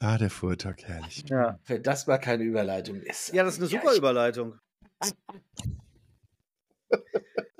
[0.00, 1.24] Ah, der Furtok, herrlich.
[1.28, 1.58] Ja.
[1.66, 3.34] Wenn das mal keine Überleitung ist.
[3.34, 4.58] Ja, das ist eine super ich- Überleitung.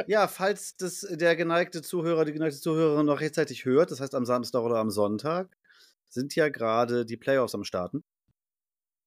[0.09, 4.25] Ja, falls das der geneigte Zuhörer, die geneigte Zuhörerin noch rechtzeitig hört, das heißt am
[4.25, 5.57] Samstag oder am Sonntag,
[6.09, 8.05] sind ja gerade die Playoffs am Starten.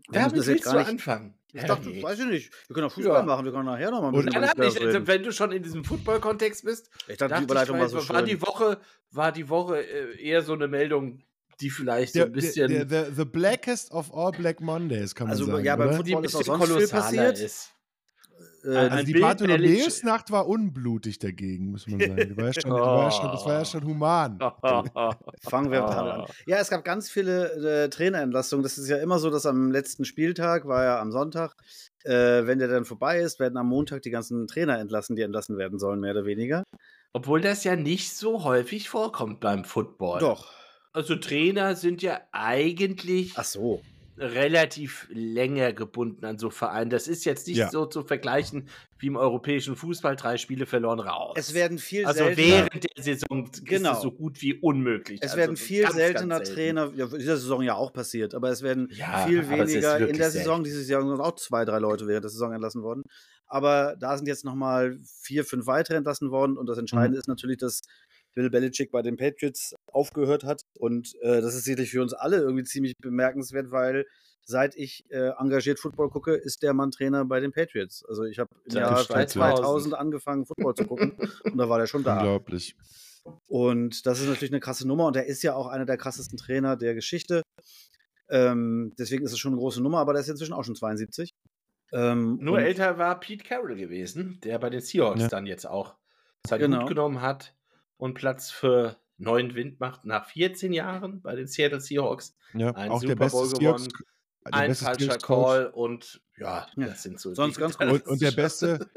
[0.10, 1.36] Wir Damit das jetzt willst gar du nicht- anfangen.
[1.54, 2.04] Ich dachte, Herrlich.
[2.04, 2.52] weiß ich nicht.
[2.68, 3.24] Wir können auch Fußball Ja.
[3.24, 5.08] machen, wir können nachher noch mal ein bisschen die ich, also, reden.
[5.08, 8.18] wenn du schon in diesem Football-Kontext bist, Ich dachte, die Überleitung ich, war so war
[8.20, 8.26] schön.
[8.26, 8.80] die Woche,
[9.12, 11.24] war die Woche äh, eher so eine Meldung,
[11.62, 15.32] die vielleicht so ein bisschen, der, der, the blackest of all Black Mondays, kann man
[15.32, 15.64] Also, sagen.
[15.66, 17.40] ja, beim Football ist auch sonst viel kolossaler passiert.
[17.40, 17.74] ist.
[18.64, 22.30] Äh, ein Also die Bill Bartholomäusnacht war unblutig dagegen, muss man sagen.
[22.30, 24.40] Die war ja schon, die war ja schon, das war ja schon human.
[25.42, 26.26] Fangen wir damit an.
[26.48, 28.64] Ja, es gab ganz viele äh, Trainerentlassungen.
[28.64, 31.54] Das ist ja immer so, dass am letzten Spieltag, war ja am Sonntag,
[32.04, 32.12] äh,
[32.46, 35.80] wenn der dann vorbei ist, werden am Montag die ganzen Trainer entlassen, die entlassen werden
[35.80, 36.64] sollen, mehr oder weniger.
[37.14, 40.20] Obwohl das ja nicht so häufig vorkommt beim Football.
[40.20, 40.52] Doch.
[40.94, 43.82] Also Trainer sind ja eigentlich Ach so.
[44.20, 46.90] Relativ länger gebunden an so Vereinen.
[46.90, 47.70] Das ist jetzt nicht Ja.
[47.70, 51.36] so zu vergleichen wie im europäischen Fußball, drei Spiele verloren raus.
[51.38, 52.48] Es werden viel also seltener.
[52.48, 53.92] während der Saison Genau.
[53.92, 55.20] ist es so gut wie unmöglich.
[55.22, 56.76] Es also werden viel ganz, seltener ganz selten.
[56.78, 60.18] Trainer, ja, in dieser Saison ja auch passiert, aber es werden Ja, viel weniger in
[60.18, 60.32] der selten.
[60.32, 60.64] Saison.
[60.64, 63.04] Diese Saison sind auch zwei, drei Leute während der Saison entlassen worden.
[63.48, 66.58] Aber da sind jetzt nochmal vier, fünf weitere entlassen worden.
[66.58, 67.22] Und das Entscheidende Mhm.
[67.22, 67.82] ist natürlich, dass
[68.36, 70.62] Bill Belichick bei den Patriots aufgehört hat.
[70.78, 74.06] Und äh, das ist sicherlich für uns alle irgendwie ziemlich bemerkenswert, weil
[74.44, 78.04] seit ich äh, engagiert Football gucke, ist der Mann Trainer bei den Patriots.
[78.08, 79.30] Also ich habe im Seit Jahr 2000.
[79.32, 81.14] 2000 angefangen, Football zu gucken.
[81.44, 82.18] und da war der schon da.
[82.18, 82.76] Unglaublich.
[83.48, 86.38] Und das ist natürlich eine krasse Nummer und er ist ja auch einer der krassesten
[86.38, 87.44] Trainer der Geschichte.
[88.30, 91.32] Ähm, deswegen ist es schon eine große Nummer, aber der ist inzwischen auch schon 72.
[91.92, 95.28] Ähm, Nur älter war Pete Carroll gewesen, der bei den Seahawks Ja.
[95.28, 95.96] dann jetzt auch
[96.48, 96.82] seinen Genau.
[96.82, 97.54] Hut genommen hat
[98.00, 102.36] und Platz für neuen Wind macht nach 14 Jahren bei den Seattle Seahawks.
[102.56, 104.06] Ja, Ein auch der Super beste Bowl Seahawks, gewonnen,
[104.46, 105.46] der Ein beste falscher Seahawks-Coach.
[105.46, 106.88] Call und ja, Ja.
[106.88, 107.88] das sind so Sonst die- ganz gut.
[107.90, 108.90] Und, und der beste,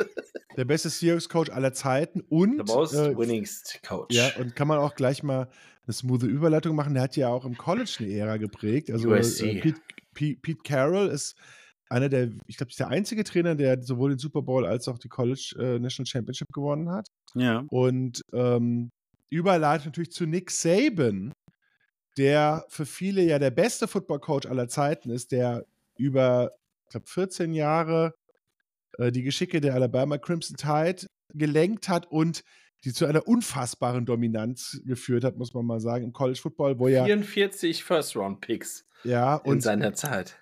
[0.57, 4.15] der beste Seahawks-Coach aller Zeiten und The most äh, winningst Coach.
[4.15, 5.49] Ja, und kann man auch gleich mal
[5.85, 6.95] eine smooth Überleitung machen.
[6.95, 8.91] Der hat ja auch im College eine Ära geprägt.
[8.91, 9.43] Also USC.
[9.59, 9.81] äh, Pete,
[10.15, 11.35] Pete, Pete Carroll ist
[11.93, 14.99] einer der, ich glaube, ist der einzige Trainer, der sowohl den Super Bowl als auch
[14.99, 17.09] die College äh, National Championship gewonnen hat.
[17.35, 17.65] ja.
[17.69, 18.91] Und ähm,
[19.31, 21.33] Überleitung natürlich zu Nick Saban,
[22.19, 25.65] der für viele ja der beste Football-Coach aller Zeiten ist, der
[25.97, 26.53] über,
[26.85, 28.15] ich glaube, 14 Jahre
[28.99, 32.43] äh, die Geschicke der Alabama Crimson Tide gelenkt hat und
[32.85, 36.89] die zu einer unfassbaren Dominanz geführt hat, muss man mal sagen, im College Football, wo
[36.89, 40.42] ja, 44 First-Round-Picks ja, in seiner Zeit.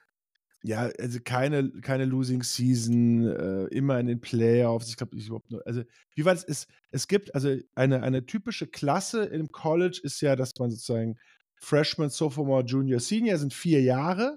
[0.62, 4.88] Ja, also keine, keine Losing Season, äh, immer in den Playoffs.
[4.88, 5.82] Ich glaube, ich überhaupt nur, also
[6.14, 6.44] wie war das?
[6.44, 11.16] Es, es gibt, also eine, eine typische Klasse im College ist ja, dass man sozusagen
[11.62, 14.36] Freshman, Sophomore, Junior, Senior sind vier Jahre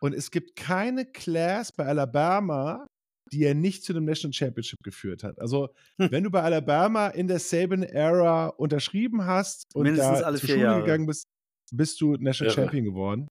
[0.00, 2.86] und es gibt keine Class bei Alabama,
[3.32, 5.40] die er nicht zu einem National Championship geführt hat.
[5.40, 5.68] Also,
[6.00, 6.12] Hm.
[6.12, 10.60] wenn du bei Alabama in der Saban-Ära unterschrieben hast und Mindestens da alle zur Schule
[10.62, 10.80] Jahre.
[10.82, 11.26] gegangen bist,
[11.72, 12.62] bist du National Irre.
[12.62, 13.26] Champion geworden.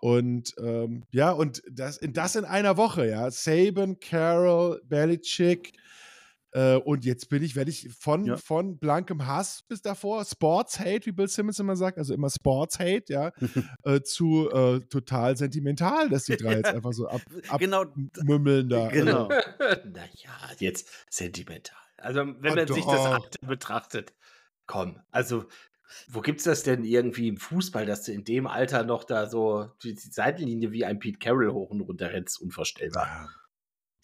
[0.00, 3.30] Und ähm, ja, und das, das in einer Woche, ja.
[3.30, 5.72] Saban, Carroll, Belichick.
[6.52, 8.36] Äh, und jetzt bin ich, werde ich von, Ja.
[8.36, 12.80] von blankem Hass bis davor, Sports Hate, wie Bill Simmons immer sagt, also immer Sports
[12.80, 13.30] Hate, ja,
[13.84, 17.20] äh, zu äh, total sentimental, dass die drei jetzt einfach so ab,
[17.60, 17.82] Genau.
[17.82, 18.88] abmümmeln da.
[18.88, 19.28] Genau.
[19.84, 21.76] naja, jetzt sentimental.
[21.98, 23.00] Also, wenn Ah, man sich das.
[23.06, 24.12] Alter betrachtet,
[24.66, 25.44] komm, also,
[26.08, 29.70] wo gibt's das denn irgendwie im Fußball, dass du in dem Alter noch da so
[29.82, 32.40] die, die Seitenlinie wie ein Pete Carroll hoch und runter rennst?
[32.40, 33.06] Unvorstellbar.
[33.06, 33.28] Ja.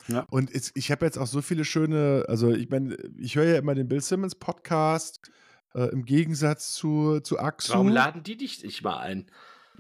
[0.08, 0.26] Ja.
[0.30, 3.58] Und es, ich habe jetzt auch so viele schöne, also ich meine, ich höre ja
[3.58, 5.32] immer den Bill Simmons Podcast
[5.74, 7.72] äh, im Gegensatz zu, zu Axu.
[7.72, 9.28] Warum laden die dich nicht mal ein?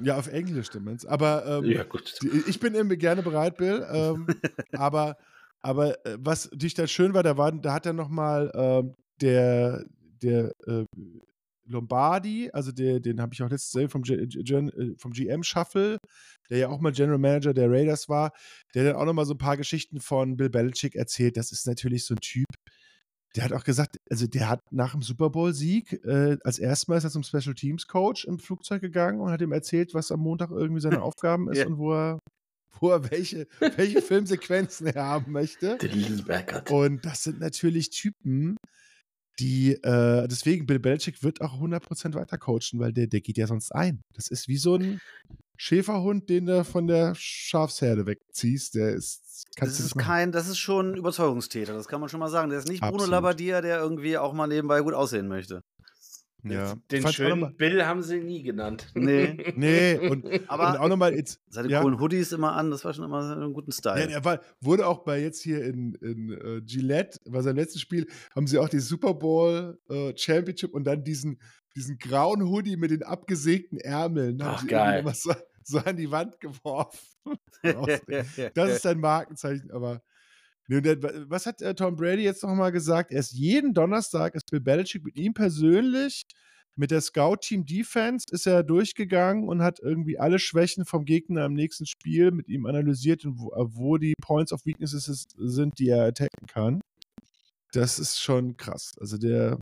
[0.02, 1.06] Ja, auf Englisch stimmt's.
[1.06, 2.18] Aber ähm, ja, gut.
[2.22, 3.86] die, ich bin immer gerne bereit, Bill.
[3.88, 4.26] Ähm,
[4.72, 5.16] aber
[5.66, 9.84] aber äh, was dich da schön war, da, war, da hat er nochmal ähm, der,
[10.22, 10.84] der äh,
[11.66, 15.98] Lombardi, also der, den habe ich auch letztes gesehen vom, G, äh, vom GM Shuffle,
[16.50, 18.32] der ja auch mal General Manager der Raiders war,
[18.74, 21.36] der dann auch nochmal so ein paar Geschichten von Bill Belichick erzählt.
[21.36, 22.46] Das ist natürlich so ein Typ,
[23.34, 27.04] der hat auch gesagt, also der hat nach dem Super Bowl-Sieg äh, als erstmal ist
[27.04, 30.50] er zum Special Teams Coach im Flugzeug gegangen und hat ihm erzählt, was am Montag
[30.50, 31.66] irgendwie seine Aufgaben ist Ja.
[31.66, 32.18] und wo er,
[32.80, 35.76] wo er welche, welche Filmsequenzen er haben möchte.
[36.70, 38.56] Und das sind natürlich Typen,
[39.38, 43.46] die, äh, deswegen, Bill Belichick wird auch 100% weiter coachen, weil der, der geht ja
[43.46, 44.02] sonst ein.
[44.14, 45.00] Das ist wie so ein,
[45.56, 49.46] Schäferhund, den du von der Schafsherde wegziehst, der ist.
[49.56, 52.50] Das ist kein, das ist schon ein Überzeugungstäter, das kann man schon mal sagen.
[52.50, 53.10] Der ist nicht Bruno Absolut.
[53.10, 55.62] Labbadia, der irgendwie auch mal nebenbei gut aussehen möchte.
[56.44, 56.74] Ja.
[56.90, 58.88] Den Fand's schönen mal- Bill haben sie nie genannt.
[58.94, 59.36] Nee.
[59.56, 61.40] Nee, und, Aber und auch nochmal jetzt.
[61.48, 61.80] seine ja.
[61.80, 64.00] coolen Hoodies immer an, das war schon immer einen guten Style.
[64.00, 67.78] Ja, der war, wurde auch bei jetzt hier in, in äh, Gillette, bei seinem letzten
[67.78, 71.40] Spiel, haben sie auch die Super Bowl äh, Championship und dann diesen,
[71.74, 74.38] diesen grauen Hoodie mit den abgesägten Ärmeln.
[74.42, 75.04] Ach, geil.
[75.14, 75.32] So,
[75.64, 76.98] so an die Wand geworfen.
[78.54, 80.02] Das ist sein Markenzeichen, aber.
[80.68, 83.12] Was hat äh, Tom Brady jetzt nochmal gesagt?
[83.12, 86.24] Erst jeden Donnerstag ist Bill Belichick mit ihm persönlich,
[86.74, 91.54] mit der Scout-Team Defense, ist er durchgegangen und hat irgendwie alle Schwächen vom Gegner im
[91.54, 95.88] nächsten Spiel mit ihm analysiert und wo, äh, wo die Points of Weaknesses sind, die
[95.88, 96.80] er attacken kann.
[97.72, 98.92] Das ist schon krass.
[99.00, 99.58] Also der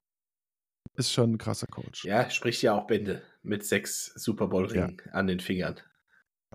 [0.97, 2.05] ist schon ein krasser Coach.
[2.05, 5.81] Ja, spricht ja auch Bände mit sechs Super Bowl-Ringen an den Fingern.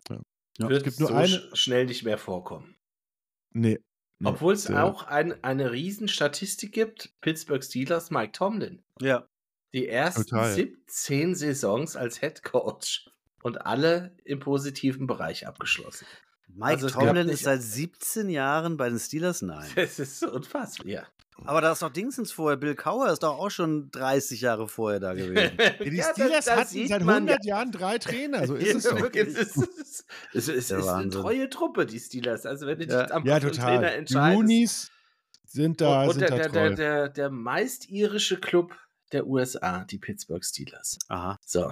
[0.09, 0.21] Ja.
[0.57, 2.75] Ja, Wird es gibt nur so eine- sch- schnell nicht mehr vorkommen.
[3.53, 3.79] Nee.
[4.23, 8.84] Obwohl es auch ein, eine Riesenstatistik gibt, Pittsburgh Steelers, Mike Tomlin.
[9.01, 9.25] ja.
[9.71, 10.51] Die ersten Total.
[10.51, 13.08] 17 Saisons als Head Coach
[13.43, 16.08] und alle im positiven Bereich abgeschlossen.
[16.55, 19.41] Mike Also Tomlin ist seit 17 Jahren bei den Steelers?
[19.41, 19.69] Nein.
[19.75, 20.88] Das ist so unfassbar.
[20.88, 21.03] Ja.
[21.45, 22.57] Aber da ist doch Dingsens vorher.
[22.57, 25.51] Bill Cowher ist doch auch schon 30 Jahre vorher da gewesen.
[25.57, 29.01] Ja, die Steelers hatten seit 100 Jahren drei Trainer, so ist es Ja, doch.
[29.01, 29.57] wirklich, Es ist,
[30.33, 32.45] es ist, es ist eine treue Truppe, die Steelers.
[32.45, 33.09] Also wenn du dich Ja.
[33.12, 33.79] am Ja, Trainer total.
[33.79, 34.38] Die entscheidest.
[34.38, 34.91] Roonies
[35.45, 36.53] sind da, und und sind der, da der, treu.
[36.59, 38.75] der, der, der meist irische Club
[39.13, 40.97] der USA, die Pittsburgh Steelers.
[41.07, 41.39] Aha.
[41.45, 41.71] So.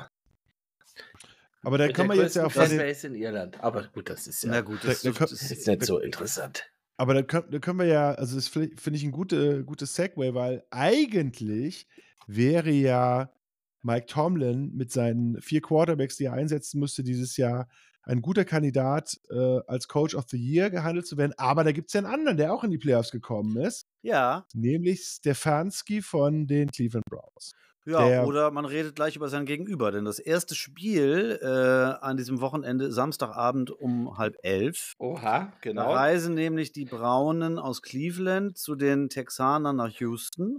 [1.68, 3.60] Aber da Mit kann man jetzt ja von den, Fanbase in Irland.
[3.62, 6.00] Aber gut, das ist ja Na gut, Da- das, da kommt- das ist nicht so
[6.00, 6.64] interessant.
[6.96, 10.34] aber da können, da können wir ja, also das finde ich ein gute, gutes Segway,
[10.34, 11.86] weil eigentlich
[12.26, 13.34] wäre ja
[13.82, 17.68] Mike Tomlin mit seinen vier Quarterbacks, die er einsetzen müsste, dieses Jahr
[18.04, 21.34] ein guter Kandidat äh, als Coach of the Year gehandelt zu werden.
[21.36, 24.48] Aber da gibt es ja einen anderen, der auch in die Playoffs gekommen ist, ja.
[24.54, 27.52] nämlich Stefanski von den Cleveland Browns.
[27.88, 31.48] Ja, Der- oder man redet gleich über sein Gegenüber, denn das erste Spiel äh,
[32.04, 35.94] an diesem Wochenende, Samstagabend um halb elf, Oha, da genau.
[35.94, 40.58] reisen nämlich die Braunen aus Cleveland zu den Texanern nach Houston.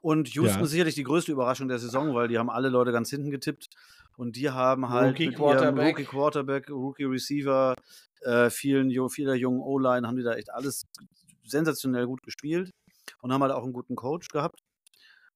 [0.00, 0.64] Und Houston Ja.
[0.64, 3.68] ist sicherlich die größte Überraschung der Saison, weil die haben alle Leute ganz hinten getippt.
[4.16, 5.86] Und die haben halt Rookie mit Quarterback.
[5.98, 7.74] Rookie Quarterback, Rookie Receiver,
[8.22, 10.84] äh, vielen, vieler jungen O-Line, haben die da echt alles
[11.44, 12.70] sensationell gut gespielt
[13.22, 14.60] und haben halt auch einen guten Coach gehabt.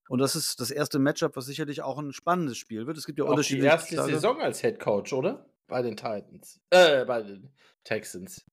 [0.08, 2.96] Und das ist das erste Matchup, was sicherlich auch ein spannendes Spiel wird.
[2.98, 4.12] Es gibt ja Auch die unterschiedliche erste Tage.
[4.12, 5.46] Saison als Head Coach, oder?
[5.66, 6.60] Bei den Titans.
[6.70, 7.50] Äh, bei den
[7.84, 8.44] Texans.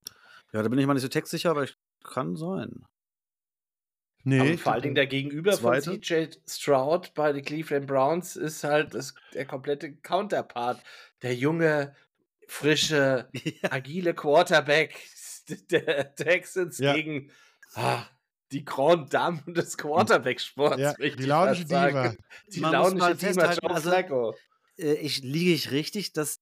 [0.54, 2.86] Ja, da bin ich mal nicht so textsicher, aber ich kann sein.
[4.24, 5.92] Nee, Aber vor allen Dingen der Gegenüber Zweite?
[5.92, 10.82] von CJ Stroud bei den Cleveland Browns ist halt das, der komplette Counterpart.
[11.24, 11.96] Der junge,
[12.48, 13.30] frische,
[13.64, 14.96] agile Quarterback
[15.72, 16.94] der Texans Ja.
[16.94, 17.32] gegen
[17.74, 18.06] ah,
[18.52, 20.78] die Grand Dame des Quarterback-Sports.
[20.80, 21.66] ja, die ich launische.
[21.66, 22.14] Diva.
[22.48, 24.36] Die Man launische Diva Joe also- Flacco.
[24.78, 26.40] Äh, ich liege ich richtig, dass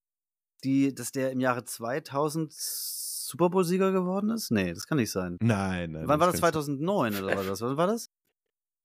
[0.64, 4.50] die, dass der im Jahre 2000 Super Bowl-Sieger geworden ist?
[4.52, 5.38] Nee, das kann nicht sein.
[5.42, 6.08] Nein, nein.
[6.08, 6.42] Wann war das?
[6.42, 7.62] kann's 2009 oder war das?
[7.62, 8.10] Wann war das?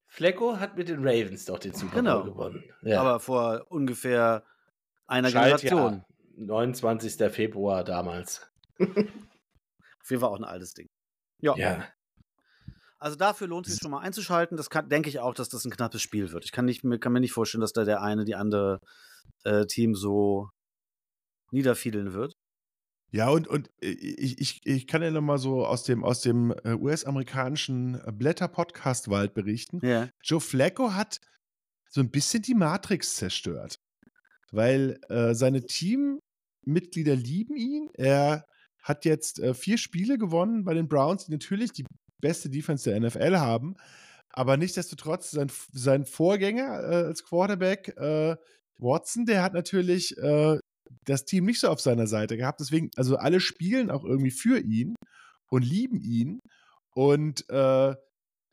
[0.07, 2.21] Flacco hat mit den Ravens doch den Super Genau.
[2.23, 2.65] Bowl gewonnen.
[2.83, 3.01] Ja.
[3.01, 4.45] Aber vor ungefähr
[5.07, 6.05] einer Schaltjahr, Generation.
[6.37, 7.33] 29.
[7.33, 8.47] Februar damals.
[8.79, 10.89] Auf jeden Fall auch ein altes Ding.
[11.41, 11.57] Ja.
[11.57, 11.85] Ja.
[13.05, 14.57] Also dafür lohnt es sich schon mal einzuschalten.
[14.57, 16.47] Das kann, denke ich auch, dass das ein knappes Spiel wird.
[16.47, 18.81] Ich kann, nicht, mir- kann mir nicht vorstellen, dass da der eine, die andere
[19.45, 20.49] äh, Team so
[21.51, 22.33] niederfiedeln wird.
[23.11, 26.53] Ja, und, und äh, ich, ich, ich kann ja nochmal so aus dem, aus dem
[26.65, 29.81] äh, US-amerikanischen Blätter-Podcast-Wald berichten.
[29.87, 30.09] Ja.
[30.23, 31.19] Joe Flacco hat
[31.91, 33.77] so ein bisschen die Matrix zerstört.
[34.51, 37.91] Weil äh, seine Teammitglieder lieben ihn.
[37.93, 38.47] Er
[38.83, 41.85] hat jetzt äh, vier Spiele gewonnen bei den Browns, die natürlich die
[42.25, 43.75] beste Defense der NFL haben.
[44.31, 48.37] Aber nichtsdestotrotz, sein, sein Vorgänger äh, als Quarterback, äh,
[48.79, 50.59] Watson, der hat natürlich äh,
[51.05, 52.59] das Team nicht so auf seiner Seite gehabt.
[52.61, 54.95] Deswegen, also alle spielen auch irgendwie für ihn
[55.51, 56.41] und lieben ihn.
[56.97, 57.95] Und äh,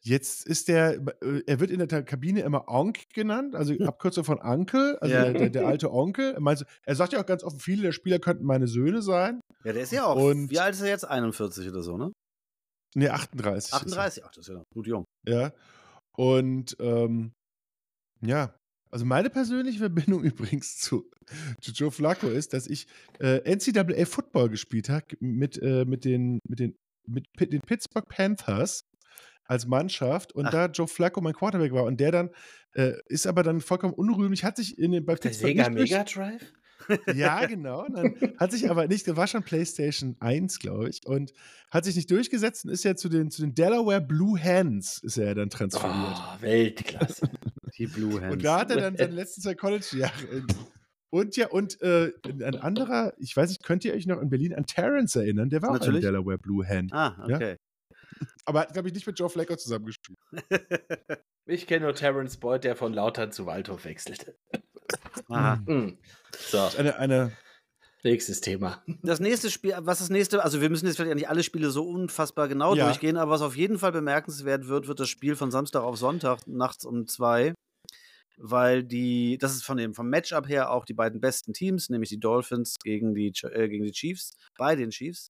[0.04, 4.40] jetzt ist der, äh, er wird in der Kabine immer Onk genannt, also Abkürzung von
[4.40, 5.24] Uncle, also Ja.
[5.26, 6.36] der, der, der alte Onkel.
[6.46, 9.42] Er, er sagt ja auch ganz offen, viele der Spieler könnten meine Söhne sein.
[9.64, 10.16] ja, der ist ja auch.
[10.16, 11.06] Und- wie alt ist er jetzt?
[11.06, 12.12] 41 oder so, ne?
[12.96, 13.68] Ne, 38.
[13.68, 13.78] ist er.
[13.78, 14.24] 38.
[14.26, 15.06] Ach, das ist ja gut jung.
[15.28, 15.54] Ja.
[16.18, 17.32] Und ähm,
[18.22, 18.54] ja,
[18.92, 21.10] also meine persönliche Verbindung übrigens zu,
[21.62, 22.88] zu Joe Flacco ist, dass ich
[23.20, 26.76] äh, NCAA Football gespielt habe mit, äh, mit, den, mit, den,
[27.08, 28.84] mit den Pittsburgh Panthers
[29.46, 30.52] als Mannschaft und Ach.
[30.52, 32.30] da Joe Flacco mein Quarterback war und der dann
[32.74, 36.04] äh, ist aber dann vollkommen unrühmlich, hat sich in den, bei Der Pittsburgh Sega Mega
[36.04, 36.54] Drive?
[37.14, 37.86] Ja, genau.
[37.88, 41.34] Dann hat sich aber nicht, war schon PlayStation 1, glaube ich, und
[41.70, 45.18] hat sich nicht durchgesetzt und ist ja zu den, zu den Delaware Blue Hands ist
[45.18, 45.96] er ja dann transferiert.
[46.18, 47.30] Oh, Weltklasse.
[47.78, 48.34] Die Blue Hands.
[48.34, 50.26] und da hat er dann seine letzten zwei College-Jahre.
[50.32, 50.48] in-
[51.10, 54.54] Und ja, und äh, ein anderer, ich weiß nicht, könnt ihr euch noch in Berlin
[54.54, 55.50] an Terrence erinnern?
[55.50, 56.02] Der war auch ein Natürlich.
[56.02, 56.94] Delaware Blue Hand.
[56.94, 57.36] ah, Ja?
[57.36, 57.56] okay.
[58.46, 60.18] Aber hat, glaube ich, nicht mit Joe Flacco zusammengespielt.
[61.48, 64.38] Ich kenne nur Terrence Boyd, der von Lautern zu Waldhof wechselte.
[65.28, 65.60] Aha.
[65.66, 65.98] Hm.
[66.38, 67.32] So, Eine, eine,
[68.04, 68.84] nächstes Thema.
[69.04, 71.88] Das nächste Spiel, was das nächste, also wir müssen jetzt vielleicht nicht alle Spiele so
[71.88, 72.86] unfassbar genau Ja.
[72.86, 76.48] durchgehen, aber was auf jeden Fall bemerkenswert wird, wird das Spiel von Samstag auf Sonntag
[76.48, 77.54] nachts um zwei,
[78.38, 82.10] weil die, das ist von dem, vom Matchup her auch die beiden besten Teams, nämlich
[82.10, 85.30] die Dolphins gegen die, äh, gegen die Chiefs, bei den Chiefs.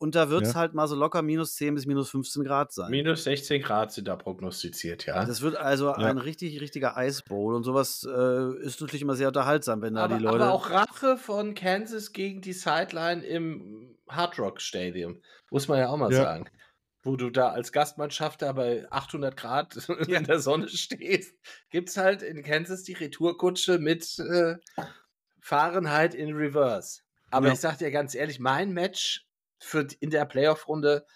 [0.00, 0.60] Und da wird es Ja.
[0.60, 2.90] halt mal so locker minus 10 bis minus 15 Grad sein.
[2.90, 5.24] Minus 16 Grad sind da prognostiziert, ja.
[5.24, 9.82] das wird also ein richtig, richtiger Eisbowl und sowas äh, ist natürlich immer sehr unterhaltsam,
[9.82, 10.44] wenn da aber, die Leute.
[10.44, 15.88] aber auch Rache von Kansas gegen die Sideline im Hard Rock Stadium, muss man ja
[15.88, 16.22] auch mal Ja.
[16.24, 16.50] sagen.
[17.06, 19.76] Wo du da als Gastmannschaft da bei 800 Grad
[20.08, 21.34] in der Sonne stehst,
[21.70, 24.56] gibt es halt in Kansas die Retourkutsche mit äh,
[25.40, 27.00] Fahrenheit in Reverse.
[27.30, 27.52] Aber Ja.
[27.52, 29.26] ich sag dir ganz ehrlich, mein Match
[29.64, 31.06] für, in der Playoff-Runde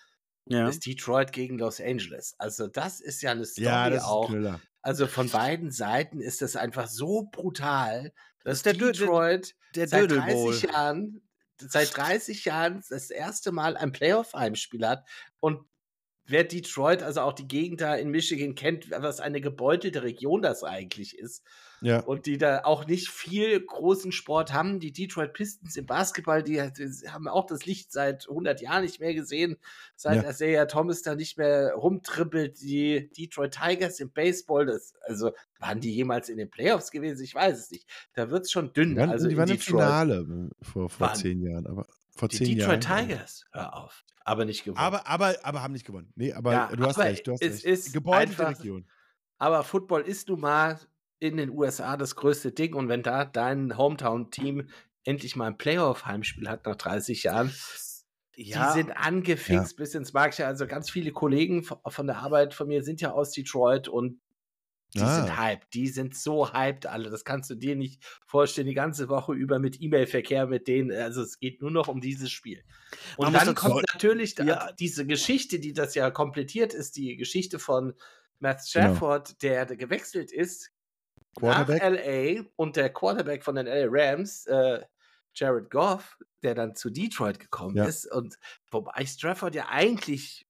[0.47, 0.69] ja.
[0.69, 2.35] ist Detroit gegen Los Angeles.
[2.39, 4.33] Also das ist ja eine Story ja, das auch.
[4.83, 8.13] Also von beiden Seiten ist das einfach so brutal,
[8.45, 10.53] dass ist der Dö- der- Detroit Der seit Dödel Bowl.
[10.53, 11.23] 30 Jahren,
[11.59, 15.07] seit 30 Jahren das erste Mal ein Playoff-Heimspiel hat.
[15.41, 15.67] Und
[16.25, 20.65] wer Detroit, also auch die Gegend da in Michigan kennt, was eine gebeutelte Region das
[20.65, 21.43] eigentlich ist
[21.81, 22.01] Ja.
[22.01, 24.81] und die da auch nicht viel großen Sport haben.
[24.81, 29.01] Die Detroit Pistons im Basketball, die, die haben auch das Licht seit 100 Jahren nicht
[29.01, 29.57] mehr gesehen,
[29.97, 30.31] seit Ja.
[30.31, 32.61] Isaiah Thomas da nicht mehr rumtrippelt.
[32.61, 37.23] Die Detroit Tigers im Baseball, das, also waren die jemals in den Playoffs gewesen?
[37.25, 37.89] Ich weiß es nicht.
[38.15, 38.91] Da wird es schon dünn.
[38.91, 39.59] Die waren, also die waren im.
[39.59, 41.67] Finale äh, vor, vor Waren- zehn Jahren.
[41.67, 43.09] Aber vor Die zehn Detroit Jahren.
[43.09, 44.05] Tigers, hör auf.
[44.25, 44.79] Aber nicht gewonnen.
[44.85, 46.13] Aber, aber, aber haben nicht gewonnen.
[46.15, 47.27] Nee, aber Ja, du hast aber recht.
[47.27, 47.97] Du hast es recht.
[48.07, 48.87] einfach- Region.
[49.39, 50.79] Aber Football ist nun mal
[51.21, 52.75] in den USA das größte Ding.
[52.75, 54.69] Und wenn da dein Hometown-Team
[55.05, 57.53] endlich mal ein Playoff-Heimspiel hat nach 30 Jahren,
[58.37, 60.41] Ja, die sind angefixt bis ins Markt.
[60.41, 64.21] Also ganz viele Kollegen von der Arbeit von mir sind ja aus Detroit und
[64.95, 65.15] die Ah.
[65.23, 65.75] sind hyped.
[65.75, 67.11] Die sind so hyped alle.
[67.11, 68.67] Das kannst du dir nicht vorstellen.
[68.69, 70.93] Die ganze Woche über mit E-Mail-Verkehr mit denen.
[70.93, 72.65] Also es geht nur noch um dieses Spiel.
[73.19, 74.73] Und dann kommt natürlich Ja.
[74.79, 77.93] diese Geschichte, die das ja komplettiert ist, die Geschichte von
[78.39, 78.87] Matt Genau.
[78.95, 80.71] Stafford, der gewechselt ist
[81.41, 81.83] nach Quarterback.
[81.83, 84.85] LA und der Quarterback von den LA Rams, äh,
[85.35, 87.85] Jared Goff, der dann zu Detroit gekommen Ja.
[87.85, 88.39] ist und
[88.71, 90.47] wobei Stafford ja eigentlich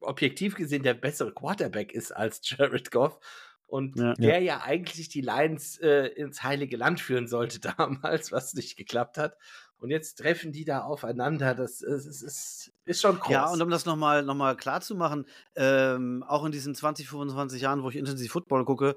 [0.00, 3.18] objektiv gesehen der bessere Quarterback ist als Jared Goff
[3.66, 4.14] und Ja.
[4.14, 4.62] der ja.
[4.62, 9.36] eigentlich die Lions äh, ins heilige Land führen sollte damals, was nicht geklappt hat.
[9.78, 11.54] Und jetzt treffen die da aufeinander.
[11.54, 13.30] Das ist, ist, ist, ist schon groß.
[13.32, 17.08] Ja, und um das nochmal noch mal klar zu machen, ähm, auch in diesen 20,
[17.08, 18.96] 25 Jahren, wo ich intensiv Football gucke,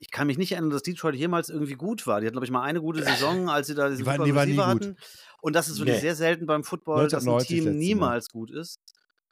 [0.00, 2.20] ich kann mich nicht erinnern, dass Detroit jemals irgendwie gut war.
[2.20, 4.26] Die hatten, glaube ich, mal eine gute Saison, als sie da diesen Die waren- super
[4.26, 4.82] die waren nie Receiver gut.
[4.86, 4.96] hatten.
[5.40, 6.00] Und das ist wirklich Nee.
[6.02, 7.78] sehr selten beim Football, dass ein 1990 Team letztes Mal.
[7.86, 8.78] niemals gut ist.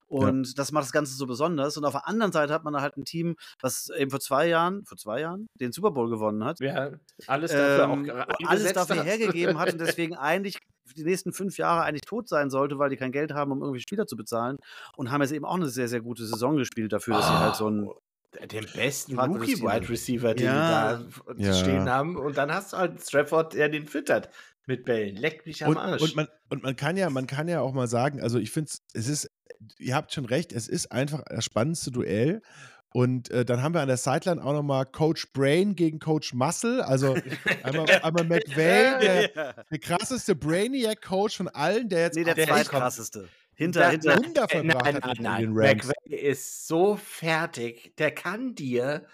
[0.07, 1.77] Und das macht das Ganze so besonders.
[1.77, 4.46] Und auf der anderen Seite hat man da halt ein Team, was eben vor zwei
[4.46, 6.61] Jahren, vor zwei Jahren, den Super Bowl gewonnen hat.
[6.61, 6.90] ja,
[7.27, 9.07] alles dafür Ähm, auch alles dafür hat.
[9.07, 12.90] hergegeben hat und deswegen eigentlich für die nächsten fünf Jahre eigentlich tot sein sollte, weil
[12.90, 14.59] die kein Geld haben, um irgendwie Spieler zu bezahlen.
[14.96, 17.57] Und haben jetzt eben auch eine sehr, sehr gute Saison gespielt dafür, dass sie halt
[17.57, 17.88] so ein.
[18.51, 19.88] Den besten Rookie-Wide Team.
[19.90, 20.97] Receiver, den Ja.
[20.97, 21.55] die da Ja.
[21.55, 22.16] stehen haben.
[22.16, 24.31] Und dann hast du halt Strafford, der den füttert
[24.66, 25.16] mit Bällen.
[25.16, 26.03] Leck mich am Und, Arsch.
[26.03, 28.70] und, man, und man kann ja, man kann ja auch mal sagen, also ich finde
[28.94, 29.31] es ist,
[29.79, 32.40] ihr habt schon recht, es ist einfach das spannendste Duell.
[32.97, 36.81] Und äh, dann haben wir an der Sideline auch nochmal Coach Brain gegen Coach Muscle.
[36.87, 37.14] Also
[37.64, 43.29] einmal, einmal McVay, der, der krasseste Brainiac-Coach von allen, der jetzt nee, der der zweitkrasseste.
[43.57, 44.17] Hinter, hinter.
[44.17, 45.40] Wunder Äh, verbracht nein, hat nein, nein.
[45.43, 45.87] den Rams.
[45.87, 47.95] McVay ist so fertig.
[47.99, 49.07] Der kann dir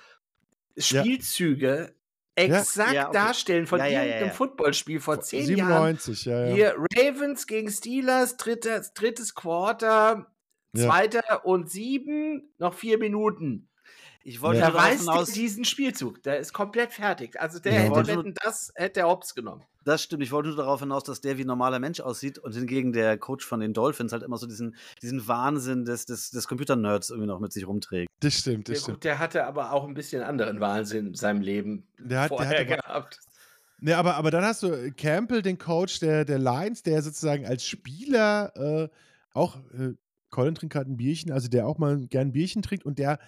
[0.76, 1.94] Spielzüge
[2.34, 3.16] exakt Ja, okay.
[3.18, 4.34] darstellen von Ja, ja, ja, irgendeinem ja.
[4.34, 5.96] Footballspiel vor zehn Jahren.
[5.96, 6.54] 97, ja, ja.
[6.54, 10.32] Hier Ravens gegen Steelers, drittes, drittes Quarter,
[10.74, 10.86] Ja.
[10.86, 13.68] zweiter und sieben, noch vier Minuten.
[14.22, 14.74] Ich wollte Ja.
[14.74, 16.22] Weiß der hinaus, diesen Spielzug.
[16.24, 17.40] Der ist komplett fertig.
[17.40, 17.80] Also der Ja.
[17.96, 19.62] hätte, wenn das, hätte er Hops genommen.
[19.84, 22.54] das stimmt, ich wollte nur darauf hinaus, dass der wie ein normaler Mensch aussieht und
[22.54, 26.46] hingegen der Coach von den Dolphins halt immer so diesen, diesen Wahnsinn des, des, des
[26.48, 28.08] Computer-Nerds irgendwie noch mit sich rumträgt.
[28.20, 29.04] Das stimmt, Ja, das gut, stimmt.
[29.04, 32.58] der hatte aber auch ein bisschen anderen Wahnsinn in seinem Leben Der hat, der vorher
[32.60, 33.18] hat aber, gehabt.
[33.80, 37.46] Ne, aber, aber dann hast du äh, Campbell, den Coach der, der Lions, der sozusagen
[37.46, 38.88] als Spieler äh,
[39.32, 39.94] auch, äh,
[40.28, 43.18] Colin trinkt gerade ein Bierchen, also der auch mal gern ein Bierchen trinkt und der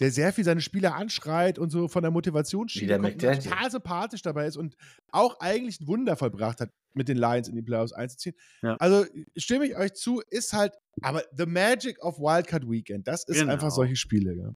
[0.00, 3.42] der sehr viel seine Spieler anschreit und so von der Wie Motivationsschiene der kommt und
[3.44, 4.74] total sympathisch dabei ist und
[5.10, 8.34] auch eigentlich ein Wunder vollbracht hat, mit den Lions in die Playoffs einzuziehen.
[8.62, 8.76] Ja.
[8.76, 9.04] Also
[9.36, 13.52] stimme ich euch zu, ist halt, aber the magic of Wildcard Weekend, das ist Genau.
[13.52, 14.34] einfach solche Spiele.
[14.34, 14.50] Ja.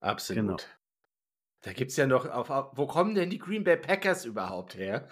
[0.00, 0.44] Absolut.
[0.44, 0.56] Genau.
[1.62, 4.76] Da gibt es ja noch, auf, auf, wo kommen denn die Green Bay Packers überhaupt
[4.76, 5.08] her?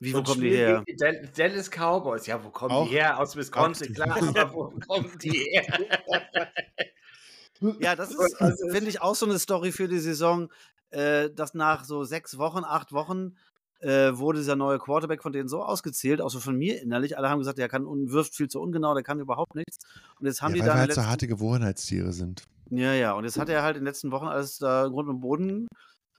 [0.00, 0.82] Wie, wo ein kommen die her?
[0.86, 2.26] die Dal- Dallas Cowboys.
[2.26, 3.18] Ja, wo kommen Auch- die her?
[3.18, 5.64] Aus Wisconsin, klar, aber wo kommen die her?
[7.80, 10.50] Ja, das ist, Also- finde ich, auch so eine Story für die Saison,
[10.90, 13.36] äh, dass nach so sechs Wochen, acht Wochen
[13.80, 17.18] äh, wurde dieser neue Quarterback von denen so ausgezählt, auch so von mir innerlich.
[17.18, 19.78] Alle haben gesagt, der kann und wirft viel zu ungenau, der kann überhaupt nichts.
[20.20, 22.44] Und jetzt haben ja, die weil dann in halt so harte Gewohnheitstiere sind.
[22.70, 25.20] Ja, ja, und jetzt hat er halt in den letzten Wochen alles da Grund und
[25.20, 25.66] Boden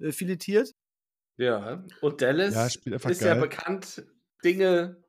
[0.02, 0.72] äh, filetiert.
[1.38, 2.66] Ja, und Dallas Ja,
[3.10, 3.42] ist ja geil.
[3.42, 4.04] bekannt,
[4.44, 5.03] Dinge,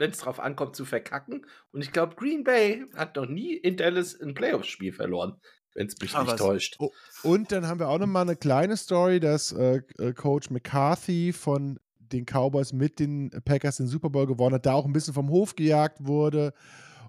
[0.00, 1.46] wenn es drauf ankommt, zu verkacken.
[1.72, 5.36] Und ich glaube, Green Bay hat noch nie in Dallas ein Playoff-Spiel verloren,
[5.74, 6.40] wenn es mich Ach, nicht was.
[6.40, 6.78] täuscht.
[7.22, 11.34] Und dann haben wir auch noch mal eine kleine Story, dass äh, äh, Coach McCarthy
[11.34, 15.14] von den Cowboys mit den Packers den Super Bowl gewonnen hat, da auch ein bisschen
[15.14, 16.54] vom Hof gejagt wurde.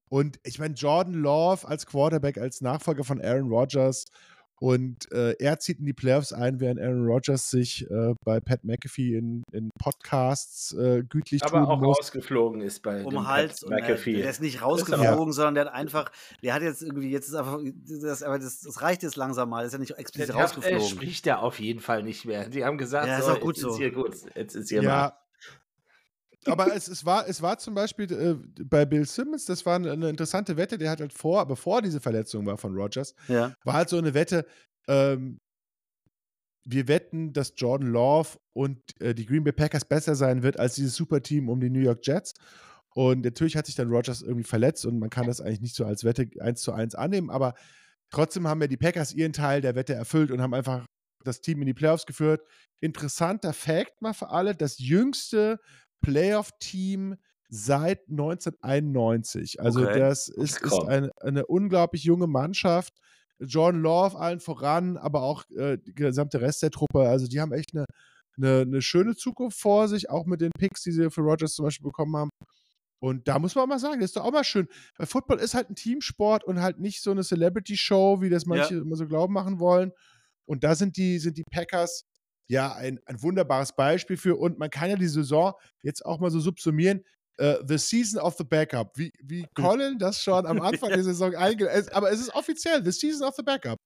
[0.10, 4.06] Und ich meine, Jordan Love als Quarterback, als Nachfolger von Aaron Rodgers.
[4.62, 8.64] Und äh, er zieht in die Playoffs ein, während Aaron Rodgers sich äh, bei Pat
[8.64, 11.98] McAfee in, in Podcasts äh, gütlich Aber tun auch muss.
[11.98, 13.62] rausgeflogen ist bei um Hals.
[13.62, 14.18] Pat Und, McAfee.
[14.22, 16.12] der ist nicht rausgeflogen, sondern der hat einfach,
[16.44, 17.58] der hat jetzt irgendwie, jetzt ist einfach,
[18.04, 20.88] das, aber das, das reicht jetzt langsam mal, ist ja nicht explizit Der äh, rausgeflogen.
[20.88, 22.48] spricht er auf jeden Fall nicht mehr.
[22.48, 23.70] Die haben gesagt, Ja, ist so, auch gut jetzt so.
[23.72, 24.16] ist hier gut.
[24.36, 25.14] Jetzt ist hier mal.
[26.46, 29.92] Aber es, es, war, es war zum Beispiel äh, bei Bill Simmons, das war eine,
[29.92, 33.54] eine interessante Wette, der hat halt vor, bevor diese Verletzung war von Rodgers, Ja.
[33.64, 34.46] war halt so eine Wette,
[34.88, 35.40] ähm,
[36.64, 40.76] wir wetten, dass Jordan Love und äh, die Green Bay Packers besser sein wird als
[40.76, 42.34] dieses Superteam um die New York Jets.
[42.94, 45.86] Und natürlich hat sich dann Rodgers irgendwie verletzt und man kann das eigentlich nicht so
[45.86, 47.54] als Wette eins zu eins annehmen, aber
[48.12, 50.86] trotzdem haben ja die Packers ihren Teil der Wette erfüllt und haben einfach
[51.24, 52.42] das Team in die Playoffs geführt.
[52.82, 55.60] Interessanter Fact mal für alle, das jüngste
[56.02, 57.16] Playoff-Team
[57.50, 59.62] seit 1991.
[59.62, 60.00] Also Okay.
[60.00, 62.94] das ist, ist eine, eine unglaublich junge Mannschaft.
[63.40, 67.10] John Love allen voran, aber auch äh, die gesamte Rest der Truppe.
[67.10, 67.86] Also die haben echt eine,
[68.38, 71.66] eine, eine schöne Zukunft vor sich, auch mit den Picks, die sie für Rogers zum
[71.66, 72.30] Beispiel bekommen haben.
[73.00, 74.68] Und da muss man auch mal sagen, das ist doch auch mal schön.
[74.98, 78.76] Weil Football ist halt ein Teamsport und halt nicht so eine Celebrity-Show, wie das manche
[78.76, 79.92] immer so glauben machen wollen.
[80.46, 82.06] Und da sind die, sind die Packers
[82.52, 84.38] ja ein, ein wunderbares Beispiel für.
[84.38, 87.04] Und man kann ja die Saison jetzt auch mal so subsumieren.
[87.38, 88.92] äh, the Season of the Backup.
[88.98, 91.68] Wie, wie Colin das schon am Anfang der Saison einge...
[91.70, 93.78] es- Aber es ist offiziell, The Season of the Backup.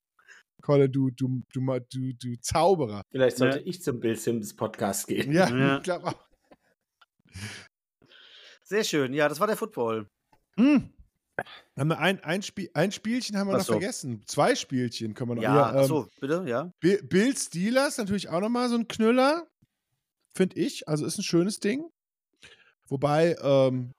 [0.64, 3.02] Colin, du, du, du, du, du Zauberer.
[3.12, 3.64] Vielleicht sollte Ja.
[3.66, 5.32] ich zum Bill Simmons Podcast gehen.
[5.32, 5.78] Ja, Ja.
[5.78, 6.26] ich glaube auch.
[8.64, 9.14] Sehr schön.
[9.14, 10.10] Ja, das war der Football.
[10.58, 10.92] Hm.
[11.78, 13.74] Haben wir ein, ein, Spiel, ein Spielchen haben wir Ach noch so.
[13.74, 14.24] vergessen.
[14.26, 15.42] Zwei Spielchen können wir noch.
[15.44, 16.72] Ja, ähm, achso, bitte, ja.
[16.80, 19.46] Bi- Bill Steelers natürlich auch nochmal so ein Knüller,
[20.36, 20.88] finde ich.
[20.88, 21.84] Also ist ein schönes Ding.
[22.88, 23.92] Wobei, ähm,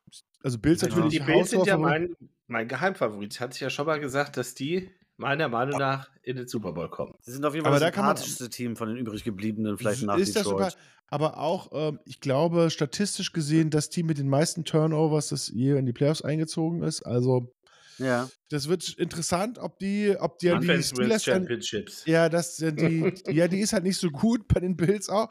[0.42, 0.88] also Bills Ja.
[0.88, 2.16] natürlich die Bills sind ja mein,
[2.46, 3.34] mein Geheimfavorit.
[3.34, 6.72] Ich hatte es ja schon mal gesagt, dass die meiner Meinung nach in den Super
[6.72, 7.14] Bowl kommen.
[7.20, 10.02] Sie sind auf jeden Aber Fall da das sympathischste Team von den übrig gebliebenen, vielleicht
[10.04, 10.72] nach ist das Detroit.
[10.72, 15.48] sogar, aber auch, ähm, ich glaube, statistisch gesehen, das Team mit den meisten Turnovers, das
[15.48, 17.02] je in die Playoffs eingezogen ist.
[17.02, 17.54] Also,
[17.98, 18.28] ja.
[18.48, 22.02] das wird interessant, ob die, ob die, die Defense wins Steelers dann, Championships.
[22.06, 25.30] Ja, das sind die, ja, die ist halt nicht so gut bei den Bills auch.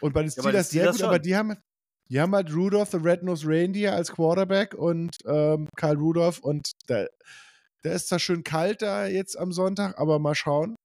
[0.00, 1.56] Und bei den Ja, Steelers sehr Steelers gut, aber die haben,
[2.08, 7.06] die haben halt Rudolph, the Red-Nosed Reindeer als Quarterback und ähm, Kyle Rudolph und da,
[7.82, 10.75] da ist zwar schön kalt da jetzt am Sonntag, aber mal schauen.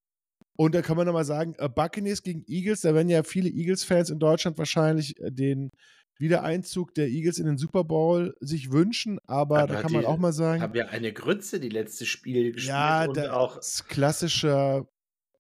[0.58, 4.10] Und da kann man nochmal sagen, äh, Buccaneers gegen Eagles, da werden ja viele Eagles-Fans
[4.10, 5.72] in Deutschland wahrscheinlich äh, den
[6.20, 10.08] Wiedereinzug der Eagles in den Super Bowl sich wünschen, aber, Aber da kann man die
[10.08, 13.60] auch mal sagen, Haben ja eine Grütze die letzte Spiel gespielt ja, und das auch
[13.88, 14.86] klassischer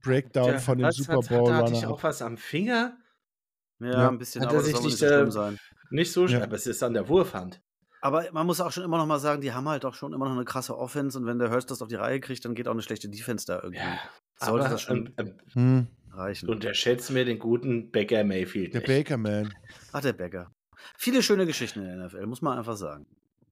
[0.01, 2.97] Breakdown von dem Super hat, Bowl Hat, hatte ich auch was am Finger?
[3.79, 4.09] Ja, Ja.
[4.09, 5.59] ein bisschen, Hat aber er das sich soll nicht nicht, so schlimm äh, sein.
[5.91, 6.45] Nicht so schlimm, Ja.
[6.45, 7.61] aber es ist an der Wurfhand.
[8.01, 10.25] Aber man muss auch schon immer noch mal sagen, die haben halt auch schon immer
[10.25, 12.67] noch eine krasse Offense und wenn der Hurst das auf die Reihe kriegt, dann geht
[12.67, 13.77] auch eine schlechte Defense da irgendwie.
[13.83, 13.99] Ja,
[14.45, 16.49] Sollte aber das schon ähm, ähm, Hm, reichen.
[16.49, 18.73] unterschätzt mir den guten Baker Mayfield.
[18.73, 18.87] der nicht.
[18.87, 19.53] Baker Man.
[19.91, 20.51] Ach, der Bäcker.
[20.97, 23.05] Viele schöne Geschichten in der NFL, muss man einfach sagen.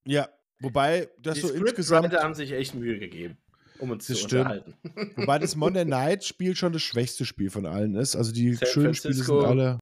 [0.05, 0.29] Ja,
[0.59, 3.37] wobei das Die so insgesamt, Scriptwriter haben sich echt Mühe gegeben,
[3.79, 4.41] um uns Das zu stimmt.
[4.41, 4.73] unterhalten.
[5.15, 8.15] wobei das Monday Night Spiel schon das schwächste Spiel von allen ist.
[8.15, 9.47] Also die San schönen Spiele sind Francisco.
[9.47, 9.79] alle.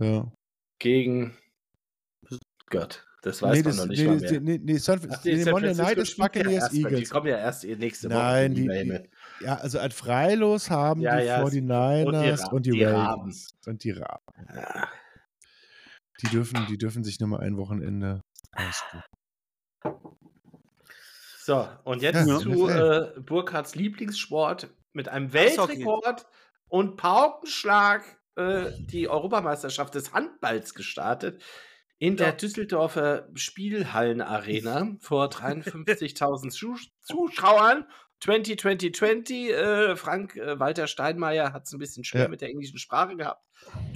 [0.00, 0.32] Ja.
[0.78, 1.36] Gegen
[2.70, 4.40] Gott, das weiß nee, man das, noch nicht nee, mal nee, mehr.
[4.40, 6.78] nee, nee, San, Ach, nee, San Monday Francisco Night ist spielt ja Buccaneers erst mal-
[6.88, 7.10] Die Eagles.
[7.10, 8.18] kommen ja erst nächste Woche.
[8.18, 9.00] Nein, die, die.
[9.40, 13.48] Ja, also als Freilos haben Ja, die ja, 49ers Ra- und die, die Ravens.
[13.66, 14.46] Und die Raben.
[14.54, 14.88] Ja.
[16.22, 18.20] Die dürfen, die dürfen sich nochmal ein Wochenende
[18.52, 19.02] ausruhen.
[21.38, 25.32] So, und jetzt Ja, zu äh, Burkhards Lieblingssport, mit einem.
[25.32, 26.26] Weltrekord
[26.68, 28.04] und Paukenschlag
[28.36, 31.42] äh, die Europameisterschaft des Handballs gestartet.
[31.98, 32.32] In der.
[32.32, 36.50] Düsseldorfer Spielhallenarena vor 53.000
[38.22, 38.44] Zu Zuschauern.
[38.78, 42.28] 2020, äh, Frank äh, Walter Steinmeier hat es ein bisschen schwer Ja.
[42.28, 43.44] mit der englischen Sprache gehabt.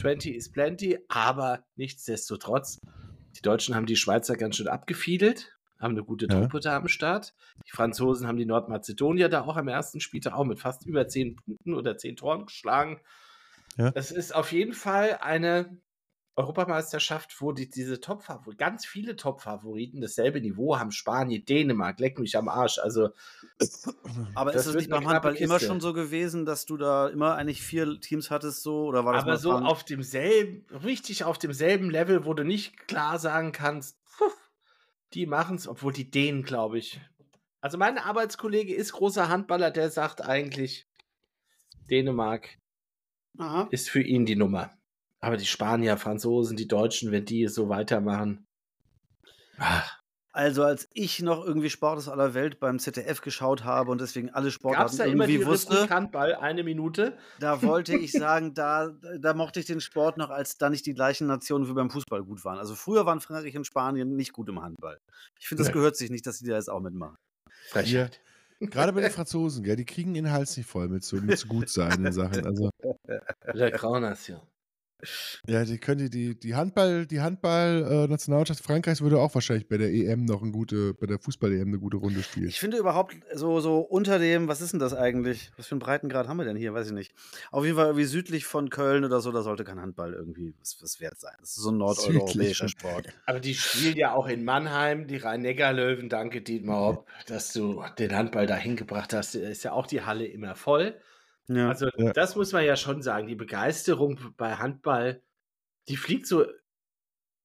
[0.01, 2.81] 20 is plenty, aber nichtsdestotrotz,
[3.37, 6.41] die Deutschen haben die Schweizer ganz schön abgefiedelt, haben eine gute Ja.
[6.41, 7.35] Truppe da am Start.
[7.66, 11.37] Die Franzosen haben die Nordmazedonier da auch am ersten Spieltag auch mit fast über 10
[11.37, 13.01] Punkten oder 10 Toren geschlagen.
[13.77, 13.93] Ja.
[13.95, 15.79] Es ist auf jeden Fall eine
[16.37, 18.22] Europameisterschaft, wo die, diese Top
[18.59, 20.93] ganz viele Top-Favoriten dasselbe Niveau haben.
[20.93, 22.78] Spanien, Dänemark, leck mich am Arsch.
[22.78, 23.09] Also
[24.34, 25.68] Aber ist es nicht beim Handball knappe immer Kiste.
[25.68, 28.84] schon so gewesen, dass du da immer eigentlich vier Teams hattest so?
[28.84, 33.18] Oder war das aber so auf demselben, richtig auf demselben Level, wo du nicht klar
[33.18, 34.30] sagen kannst, puh,
[35.14, 37.01] die machen es, obwohl die Dänen, glaube ich.
[37.62, 40.87] Also mein Arbeitskollege ist großer Handballer, der sagt eigentlich,
[41.91, 42.59] Dänemark
[43.39, 43.68] Aha.
[43.70, 44.76] ist für ihn die Nummer.
[45.27, 48.47] Aber die Spanier, Franzosen, die Deutschen, wenn die so weitermachen.
[49.59, 49.99] Ach,
[50.33, 54.31] Also als ich noch irgendwie Sport aus aller Welt beim ZDF geschaut habe und deswegen
[54.31, 57.16] alle Sportarten da immer die irgendwie wusste, Rubrik Handball, eine Minute?
[57.41, 60.95] da wollte ich sagen, da, da mochte ich den Sport noch, als da nicht die
[60.95, 62.59] gleichen Nationen wie beim Fußball gut waren.
[62.59, 64.99] Also früher waren Frankreich und Spanien nicht gut im Handball.
[65.41, 65.74] Ich finde, das Nee.
[65.74, 67.16] gehört sich nicht, dass die da jetzt auch mitmachen.
[67.70, 68.20] Frechheit.
[68.61, 71.47] Gerade bei den Franzosen, gell, die kriegen den Hals nicht voll mit so, mit so
[71.49, 72.47] gut sein in Sachen.
[72.47, 72.70] Also,
[73.53, 74.41] La Grande Nation.
[75.47, 80.25] Ja, die könnte die, die Handball, die Handball-Nationalmannschaft Frankreichs würde auch wahrscheinlich bei der EM
[80.25, 82.49] noch eine gute, bei der Fußball-EM eine gute Runde spielen.
[82.49, 85.51] Ich finde überhaupt so, so unter dem, was ist denn das eigentlich?
[85.57, 86.73] Was für einen Breitengrad haben wir denn hier?
[86.73, 87.15] Weiß ich nicht.
[87.51, 90.79] Auf jeden Fall irgendwie südlich von Köln oder so, da sollte kein Handball irgendwie was,
[90.81, 91.35] was wert sein.
[91.41, 93.09] Das ist so ein nordeuropäischer Sport.
[93.27, 96.09] Aber die spielen ja auch in Mannheim, die Rhein-Neckar-Löwen.
[96.09, 99.35] Danke, Dietmar Hopp, dass du den Handball dahin gebracht hast.
[99.35, 100.95] Ist ja auch die Halle immer voll.
[101.49, 101.69] Ja.
[101.69, 102.13] Also, Ja.
[102.13, 103.27] das muss man ja schon sagen.
[103.29, 105.23] Die Begeisterung bei Handball,
[105.89, 106.45] die fliegt so,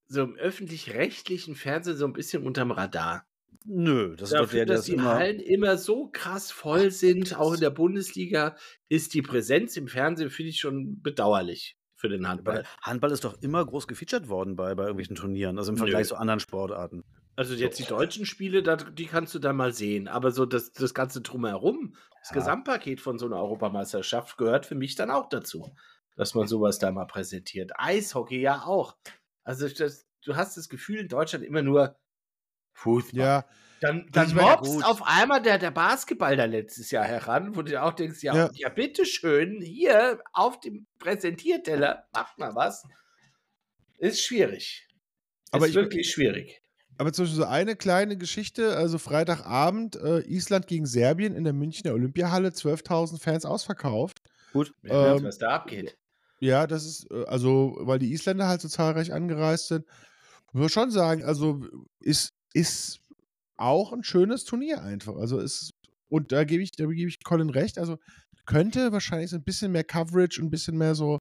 [0.08, 3.26] so im öffentlich-rechtlichen Fernsehen so ein bisschen unterm Radar.
[3.66, 5.14] Nö, das ist doch Dafür, der, der dass ist die immer.
[5.14, 8.56] Hallen immer so krass voll sind, auch in der Bundesliga,
[8.90, 12.66] ist die Präsenz im Fernsehen, finde ich, schon bedauerlich für den Handball.
[12.82, 16.08] Handball ist doch immer groß gefeatured worden bei, bei irgendwelchen Turnieren, also im Vergleich Nö.
[16.10, 17.04] zu anderen Sportarten.
[17.36, 18.62] Also jetzt die deutschen Spiele,
[18.94, 20.08] die kannst du da mal sehen.
[20.08, 22.36] Aber so das, das Ganze drumherum, das Ja.
[22.36, 25.74] Gesamtpaket von so einer Europameisterschaft gehört für mich dann auch dazu,
[26.16, 27.72] dass man sowas da mal präsentiert.
[27.76, 28.98] Eishockey ja auch.
[29.44, 31.98] Also das, du hast das Gefühl in Deutschland immer nur
[32.74, 33.20] Fußball.
[33.20, 33.46] Ja,
[33.82, 37.94] Dann, dann mobst auf einmal der, der Basketball da letztes Jahr heran, wo du auch
[37.94, 38.50] denkst, ja, Ja.
[38.54, 38.70] ja.
[38.70, 42.86] bitteschön, hier auf dem Präsentierteller, macht mal was.
[43.98, 44.88] Ist schwierig.
[45.52, 46.61] Aber ist ich- wirklich schwierig.
[46.98, 51.54] Aber zum Beispiel so eine kleine Geschichte, also Freitagabend, äh, Island gegen Serbien in der
[51.54, 54.22] Münchner Olympiahalle, 12.000 Fans ausverkauft.
[54.54, 54.74] Gut.
[54.84, 55.98] Ja, Ähm, was da abgeht.
[56.40, 59.86] Ja, das ist, äh, also, weil die Isländer halt so zahlreich angereist sind.
[60.50, 61.62] Ich muss schon sagen, also
[62.00, 63.00] ist, ist
[63.58, 65.16] auch ein schönes Turnier einfach.
[65.16, 65.72] Also ist,
[66.10, 67.98] und da gebe ich, da gebe ich Colin recht, also
[68.46, 71.20] könnte wahrscheinlich so ein bisschen mehr Coverage und ein bisschen mehr so,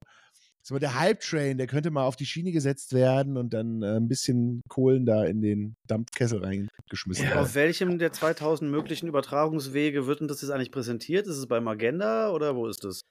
[0.63, 4.07] so der Hype-Train, der könnte mal auf die Schiene gesetzt werden und dann äh, ein
[4.07, 7.31] bisschen Kohlen da in den Dampfkessel reingeschmissen Ja.
[7.31, 7.39] werden.
[7.43, 11.25] Auf welchem der 2000 möglichen Übertragungswege wird denn das jetzt eigentlich präsentiert?
[11.27, 13.01] Ist es beim Agenda oder wo ist das?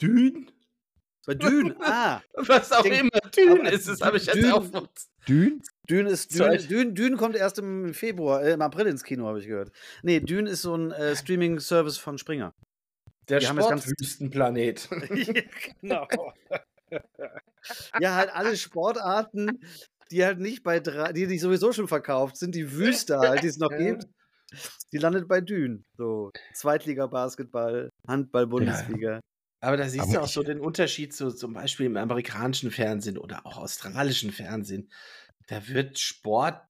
[0.00, 0.50] Dün?
[1.26, 1.74] Bei Dün.
[1.80, 4.66] ah, Was auch Denk- immer Dün ist, das habe ich jetzt Dün- auch.
[5.28, 5.62] Dün?
[5.88, 6.68] Dün ist Dün.
[6.68, 9.70] Dün, Dün kommt erst im Februar, äh, im April ins Kino, habe ich gehört.
[10.02, 12.52] Nee, Dün ist so ein äh, Streaming-Service von Springer.
[13.32, 14.88] Der Sportwüstenplanet.
[15.14, 15.42] ja,
[15.80, 16.06] genau.
[17.98, 19.60] ja, halt alle Sportarten,
[20.10, 23.46] die halt nicht bei drei, die, die sowieso schon verkauft sind, die Wüste halt, die
[23.46, 23.78] es noch Ja.
[23.78, 24.06] gibt,
[24.92, 25.84] die landet bei Dün.
[25.96, 29.20] So, Zweitliga-Basketball, Handball-Bundesliga.
[29.60, 33.16] Aber da siehst Aber du auch so den Unterschied zu zum Beispiel im amerikanischen Fernsehen
[33.16, 34.90] oder auch australischen Fernsehen.
[35.46, 36.60] Da wird Sport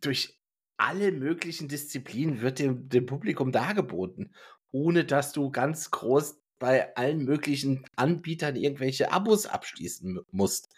[0.00, 0.40] durch
[0.76, 4.34] alle möglichen Disziplinen wird dem, dem Publikum dargeboten,
[4.76, 10.68] ohne dass du ganz groß bei allen möglichen Anbietern irgendwelche Abos abschließen mu- musst.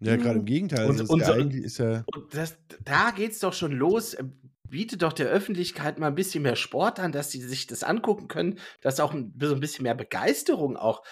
[0.00, 0.88] Ja, gerade im Gegenteil.
[0.88, 2.04] Und- Also und ist ja.
[2.14, 4.14] Und das, da geht's doch schon los.
[4.14, 4.24] äh,
[4.68, 8.26] Biete doch der Öffentlichkeit mal ein bisschen mehr Sport an, dass sie sich das angucken
[8.26, 11.04] können, dass auch ein, so ein bisschen mehr Begeisterung auch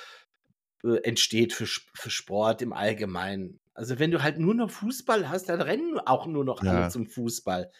[0.82, 3.60] äh, entsteht für, für Sport im Allgemeinen.
[3.72, 6.88] Also wenn du halt nur noch Fußball hast, dann rennen auch nur noch alle Ja.
[6.90, 7.70] zum Fußball.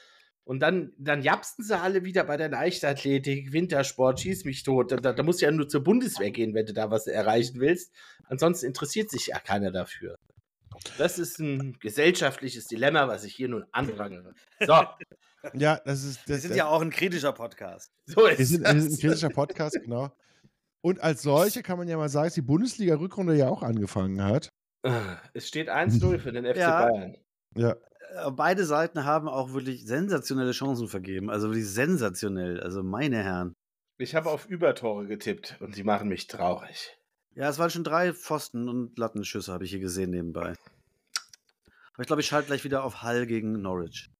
[0.44, 4.92] Und dann, dann japsten sie alle wieder bei der Leichtathletik, Wintersport, schieß mich tot.
[4.92, 7.92] Da, da, musst du ja nur zur Bundeswehr gehen, wenn du da was erreichen willst.
[8.24, 10.16] Ansonsten interessiert sich ja keiner dafür.
[10.98, 14.34] Das ist ein gesellschaftliches Dilemma, was ich hier nun anprangere.
[14.60, 14.74] So,
[15.54, 16.26] Ja, das ist.
[16.28, 17.90] Wir Das, sind ja auch ein kritischer Podcast.
[18.06, 19.00] So ist wir sind, wir sind ein das.
[19.00, 20.10] kritischer Podcast, genau.
[20.82, 24.50] Und als solche kann man ja mal sagen, dass die Bundesliga-Rückrunde ja auch angefangen hat.
[25.32, 26.86] Es steht 1-0 für den FC Ja.
[26.86, 27.16] Bayern.
[27.56, 27.76] Ja.
[28.14, 31.30] Äh, Beide Seiten haben auch wirklich sensationelle Chancen vergeben.
[31.30, 32.60] Also wirklich sensationell.
[32.60, 33.54] Also meine Herren.
[33.98, 36.96] Ich habe auf Übertore getippt und sie machen mich traurig.
[37.34, 40.54] Ja, es waren schon drei Pfosten und Lattenschüsse, habe ich hier gesehen nebenbei.
[41.94, 44.10] Aber ich glaube, ich schalte gleich wieder auf Hall gegen Norwich.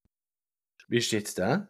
[0.89, 1.69] Wie steht's da?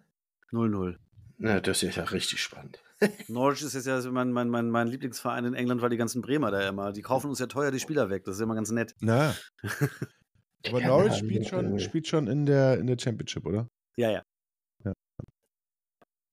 [0.53, 0.97] 0-0.
[1.39, 2.83] Na, das ist ja richtig spannend.
[3.29, 6.51] Norwich ist jetzt ja mein, mein, mein, mein Lieblingsverein in England, weil die ganzen Bremer
[6.51, 8.25] da immer, die kaufen uns ja teuer die Spieler weg.
[8.25, 8.95] Das ist immer ganz nett.
[9.01, 9.35] Na.
[10.67, 11.49] Aber Ja, Norwich ja, spielt ja.
[11.49, 13.69] schon, spielt schon in der, in der Championship, oder?
[13.97, 14.23] Ja, ja.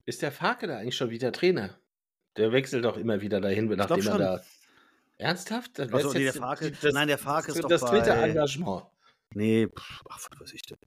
[0.06, 1.78] Ist der Farke da eigentlich schon wieder Trainer?
[2.38, 4.42] Der wechselt doch immer wieder dahin, nachdem er da.
[5.18, 5.78] Ernsthaft?
[5.78, 8.30] Das Also, nee, der Farke- das, nein, der Farke das, ist doch das dritte bei-
[8.30, 8.86] Engagement.
[9.36, 10.78] Nee, pff, ach, was weiß ich denn.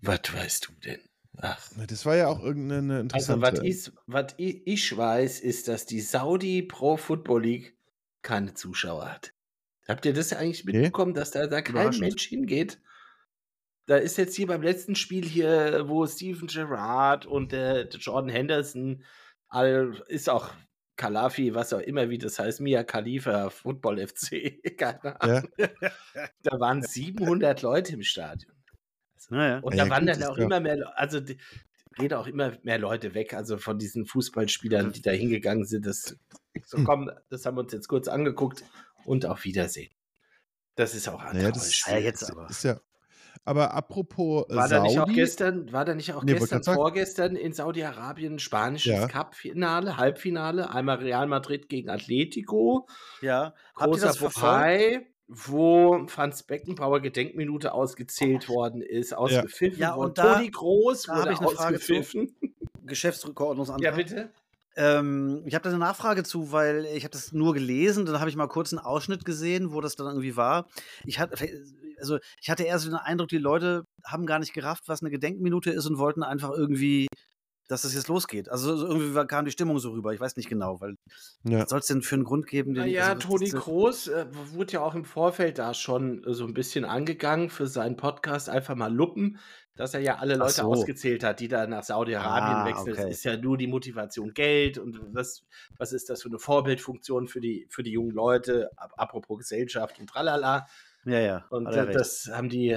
[0.00, 1.00] Was weißt du denn?
[1.38, 1.68] Ach.
[1.88, 3.42] Das war ja auch irgendeine Also, interessante.
[3.42, 7.76] was ich, was ich, ich weiß, ist, dass die Saudi Pro Football League
[8.22, 9.33] keine Zuschauer hat.
[9.88, 10.72] Habt ihr das eigentlich Nee.
[10.72, 11.98] mitbekommen, dass da, da kein.
[11.98, 12.80] Mensch hingeht?
[13.86, 18.30] Da ist jetzt hier beim letzten Spiel hier, wo Steven Gerrard und der, der Jordan
[18.30, 19.04] Henderson,
[19.48, 20.50] all, ist auch
[20.96, 25.48] Kalafi, was auch immer, wie das heißt, Mia Khalifa, Football FC, keine Ahnung.
[26.42, 28.54] Da waren 700 Leute im Stadion.
[29.28, 31.36] Und Ja, da ja, wandern gut, auch ja- immer mehr, also die,
[31.96, 35.84] gehen auch immer mehr Leute weg, also von diesen Fußballspielern, die da hingegangen sind.
[35.86, 36.16] Das,
[36.64, 38.64] so komm, das haben wir uns jetzt kurz angeguckt
[39.04, 39.90] und auf Wiedersehen.
[40.76, 41.82] Das ist auch Naja, das.
[41.86, 42.48] Ah, ja, jetzt aber.
[42.50, 42.80] Ist ja.
[43.44, 46.62] Aber apropos äh, War da nicht auch Saudi, gestern, war da nicht auch Nee, gestern,
[46.64, 49.06] vorgestern in Saudi-Arabien ein spanisches Ja.
[49.06, 52.88] Cup-Finale, Halbfinale, einmal Real Madrid gegen Atletico,
[53.20, 53.54] Ja.
[53.76, 54.18] Habt ihr großer?
[54.30, 60.08] Bohai, wo Franz Beckenbauer Gedenkminute ausgezählt worden ist, ausgepfiffen Ja, worden.
[60.10, 61.92] und da- Toni Groß da wurde ich eine Frage zu.
[61.94, 62.36] ausgepfiffen.
[62.86, 63.82] Geschäftsordnungsantrag.
[63.84, 64.30] Ja, bitte.
[64.76, 68.30] Ähm, ich habe da eine Nachfrage zu, weil ich habe das nur gelesen, dann habe
[68.30, 70.66] ich mal kurz einen Ausschnitt gesehen, wo das dann irgendwie war.
[71.04, 71.36] Ich hatte,
[71.98, 75.10] also ich hatte eher so den Eindruck, die Leute haben gar nicht gerafft, was eine
[75.10, 77.06] Gedenkminute ist und wollten einfach irgendwie,
[77.68, 78.48] dass das jetzt losgeht.
[78.50, 80.12] Also so irgendwie kam die Stimmung so rüber.
[80.12, 80.96] Ich weiß nicht genau, weil
[81.44, 81.60] Ja.
[81.60, 82.74] was soll es denn für einen Grund geben?
[82.74, 86.44] den- Naja, also, Toni Kroos äh, wurde ja auch im Vorfeld da schon äh, so
[86.46, 89.38] ein bisschen angegangen für seinen Podcast einfach mal Luppen,
[89.76, 90.62] dass er ja alle Leute so.
[90.62, 92.92] ausgezählt hat, die da nach Saudi-Arabien Ah, wechseln.
[92.94, 93.02] okay.
[93.02, 95.44] Das ist ja nur die Motivation Geld und was,
[95.78, 99.98] was ist das für eine Vorbildfunktion für die, für die jungen Leute, Ap- apropos Gesellschaft
[99.98, 100.66] und tralala.
[101.04, 101.44] Ja, ja.
[101.50, 101.94] Und recht.
[101.94, 102.76] das haben die,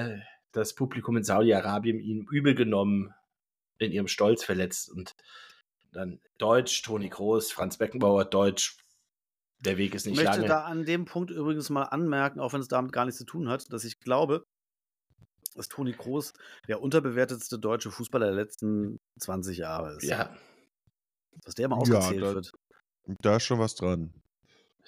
[0.52, 3.14] das Publikum in Saudi-Arabien ihm übel genommen,
[3.78, 5.16] in ihrem Stolz verletzt und
[5.92, 8.78] dann Deutsch, Toni Kroos, Franz Beckenbauer, Deutsch,
[9.60, 10.48] der Weg ist Ich nicht möchte lange.
[10.48, 13.50] da an dem Punkt übrigens mal anmerken, auch wenn es damit gar nichts zu tun
[13.50, 14.44] hat, dass ich glaube,
[15.58, 16.34] dass Toni Kroos
[16.68, 20.04] der unterbewertetste deutsche Fußballer der letzten 20 Jahre ist.
[20.04, 20.36] Ja,
[21.44, 22.52] Dass der Ja, ausgezählt da- wird.
[23.22, 24.14] Da ist schon was dran.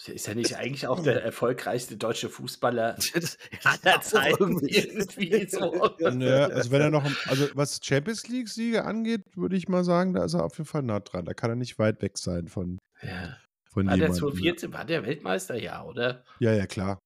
[0.07, 5.47] ist er nicht eigentlich auch der erfolgreichste deutsche Fußballer Das- aller Zeiten irgendwie.
[5.49, 5.89] so?
[5.99, 10.23] Naja, also wenn er noch, also was Champions League-Siege angeht, würde ich mal sagen, da
[10.25, 11.25] ist er auf jeden Fall nah dran.
[11.25, 13.37] Da kann er nicht weit weg sein von, Ja.
[13.71, 14.19] von War der jemandem.
[14.19, 15.55] 2014, war der Weltmeister?
[15.55, 16.23] Ja, oder?
[16.39, 16.99] Ja, ja, klar.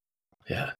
[0.46, 0.73] Ja.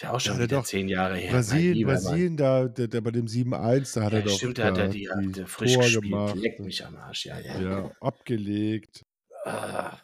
[0.00, 1.30] Ist ja auch schon er wieder doch zehn Jahre her.
[1.30, 1.86] Brasilien.
[1.86, 4.78] Brasilien da, der, der bei dem 7-1, da hat er Ja, doch stimmt, da hat
[4.78, 6.04] er die, die die frisch Tor gespielt.
[6.04, 6.36] gemacht.
[6.36, 7.60] Leck mich am Arsch, ja, ja.
[7.60, 9.04] Ja, abgelegt.
[9.44, 9.98] Ah.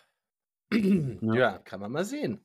[0.72, 2.44] ja, kann man mal sehen.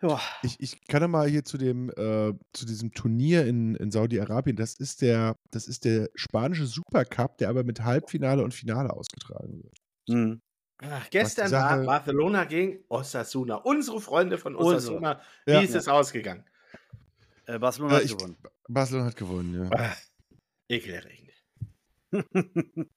[0.00, 3.90] Ja, Ich, ich kann ja mal hier zu dem, äh, zu diesem Turnier in, in
[3.90, 8.92] Saudi-Arabien, das ist der, das ist der spanische Supercup, der aber mit Halbfinale und Finale
[8.92, 9.78] ausgetragen wird.
[10.08, 10.40] hm.
[10.82, 13.56] Ach, gestern war Sache- Barcelona gegen Osasuna.
[13.56, 14.76] Unsere Freunde von Unsere.
[14.76, 15.20] Osasuna.
[15.46, 15.60] Wie Ja.
[15.62, 16.44] ist es ausgegangen?
[17.46, 18.36] Äh, Barcelona Äh, hat ich- gewonnen.
[18.68, 19.70] Barcelona hat gewonnen, ja.
[19.78, 19.96] Ah,
[20.68, 21.32] ekelerregend.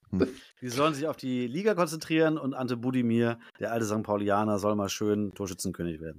[0.62, 4.04] Die sollen sich auf die Liga konzentrieren und Ante Budimir, der alte St.
[4.04, 6.18] Paulianer, soll mal schön Torschützenkönig werden.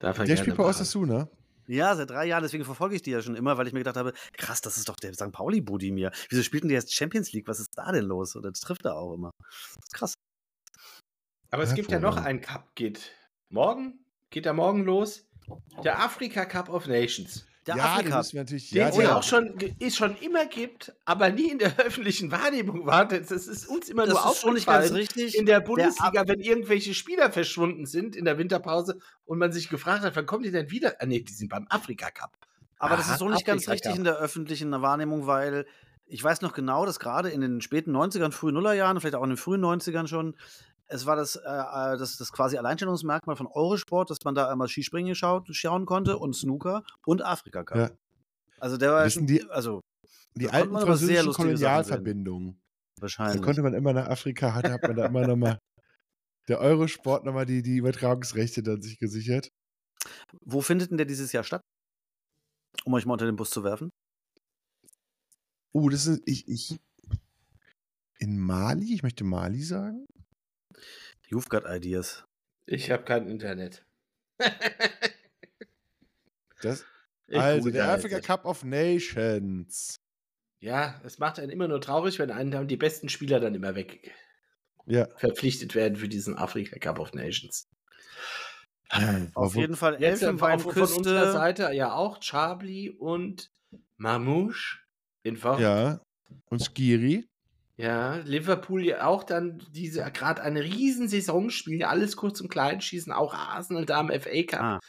[0.00, 0.64] Darf er Der spielt bei.
[0.64, 1.28] Osasuna.
[1.66, 3.96] Ja, seit drei Jahren, deswegen verfolge ich die ja schon immer, weil ich mir gedacht
[3.96, 5.30] habe, krass, das ist doch der St.
[5.30, 6.10] Pauli Budimir.
[6.28, 7.46] Wieso spielten die jetzt Champions League?
[7.46, 8.34] Was ist da denn los?
[8.34, 9.30] Und das trifft er auch immer.
[9.38, 10.14] Das ist krass.
[11.52, 12.26] Aber es gibt ja noch Hervorragend.
[12.28, 13.12] einen Cup, geht
[13.50, 15.26] morgen, geht er morgen los.
[15.84, 17.46] Der Afrika Cup of Nations.
[17.66, 18.08] Der ja, Afrika.
[18.08, 18.70] den müssen wir natürlich.
[18.70, 21.78] Den Ja, es der, ja auch schon, es schon immer gibt, aber nie in der
[21.78, 23.06] öffentlichen Wahrnehmung war.
[23.06, 25.36] Das das ist uns immer das nur ist schon nicht ganz aufgefallen richtig.
[25.36, 30.02] in der Bundesliga, wenn irgendwelche Spieler verschwunden sind in der Winterpause und man sich gefragt
[30.02, 30.96] hat, wann kommen die denn wieder?
[31.00, 32.32] Ah, nee, die sind beim Afrika Cup.
[32.78, 33.98] Aber das Aha, ist so nicht ganz richtig Cup.
[33.98, 35.66] in der öffentlichen Wahrnehmung, weil
[36.06, 39.30] ich weiß noch genau, dass gerade in den späten 90ern, frühen Nullerjahren, vielleicht auch in
[39.30, 40.34] den frühen 90ern schon,
[40.90, 44.68] es war das, äh, äh, das, das quasi Alleinstellungsmerkmal von Eurosport, dass man da einmal
[44.68, 47.76] Skispringen schaut, schauen konnte und Snooker und Afrika Cup.
[47.78, 47.90] Ja.
[48.58, 49.80] Also der war schon, die- also
[50.36, 51.32] Die Da alten französischen.
[51.32, 52.60] Kolonialverbindungen.
[52.96, 53.42] Da Wahrscheinlich.
[53.42, 55.58] konnte man immer nach Afrika, hatte, hat man da immer nochmal
[56.48, 59.48] der Eurosport nochmal die, die Übertragungsrechte dann sich gesichert.
[60.44, 61.62] Wo findet denn der dieses Jahr statt?
[62.84, 63.90] Um euch mal unter den Bus zu werfen.
[65.72, 66.76] Oh, das ist, ich, ich,
[68.18, 70.06] in Mali, ich möchte Mali sagen.
[71.28, 72.24] You've got ideas.
[72.66, 73.84] Ich habe kein Internet.
[76.62, 76.84] Das,
[77.32, 78.26] also, der Africa jetzt.
[78.26, 79.96] Cup of Nations.
[80.60, 83.74] Ja, es macht einen immer nur traurig, wenn einen dann die besten Spieler dann immer
[83.74, 84.12] weg
[84.84, 87.66] Ja, verpflichtet werden für diesen Afrika Cup of Nations.
[89.34, 91.32] Auf wo- jeden Fall äh, von unserer Elfenbeinküste.
[91.32, 93.50] Seite ja auch Chabli und
[93.96, 94.80] Mamouche
[95.22, 95.60] in Fort.
[95.60, 96.02] Ja,
[96.50, 97.26] und Skiri.
[97.80, 103.12] Ja, Liverpool ja auch dann diese gerade eine Riesensaison spielen, alles kurz und klein schießen,
[103.12, 104.80] auch Arsenal da im FA Cup Ah.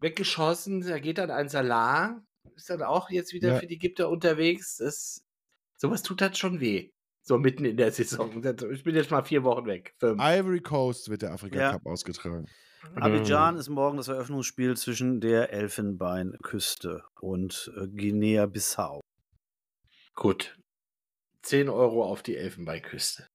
[0.00, 0.80] weggeschossen.
[0.82, 2.20] Da geht dann ein Salah,
[2.56, 3.58] ist dann auch jetzt wieder Ja.
[3.60, 4.76] für die Ägypter unterwegs.
[4.78, 5.22] Das,
[5.76, 6.90] sowas tut halt schon weh.
[7.22, 8.30] So mitten in der Saison.
[8.72, 9.94] Ich bin jetzt mal vier Wochen weg.
[9.98, 10.20] Fünf.
[10.20, 11.72] Ivory Coast wird der Afrika Ja.
[11.72, 12.46] Cup ausgetragen.
[12.96, 19.00] Abidjan ist morgen das Eröffnungsspiel zwischen der Elfenbeinküste und äh, Guinea-Bissau.
[20.14, 20.58] Gut.
[21.44, 23.26] 10 Euro auf die Elfenbeinküste.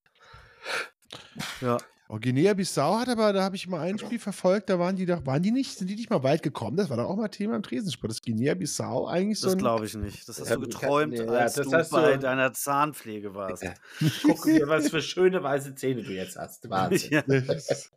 [1.61, 1.77] Ja.
[2.11, 5.23] Oh, Guinea-Bissau hat aber, da habe ich mal ein Spiel verfolgt, da waren die doch,
[5.27, 6.75] waren die nicht, sind die nicht mal weit gekommen?
[6.75, 8.09] Das war doch auch mal Thema im Tresensport.
[8.11, 10.27] Das Guinea-Bissau eigentlich so Das glaube ich nicht.
[10.27, 12.17] Das hast Ja, du ich kann- geträumt, nee, ja, als das du hast du- bei
[12.17, 13.61] deiner Zahnpflege warst.
[13.61, 13.75] Ja.
[14.23, 16.67] Guck dir, was für schöne weiße Zähne du jetzt hast.
[16.69, 17.11] Wahnsinn.
[17.11, 17.21] Ja.
[17.21, 17.91] Das-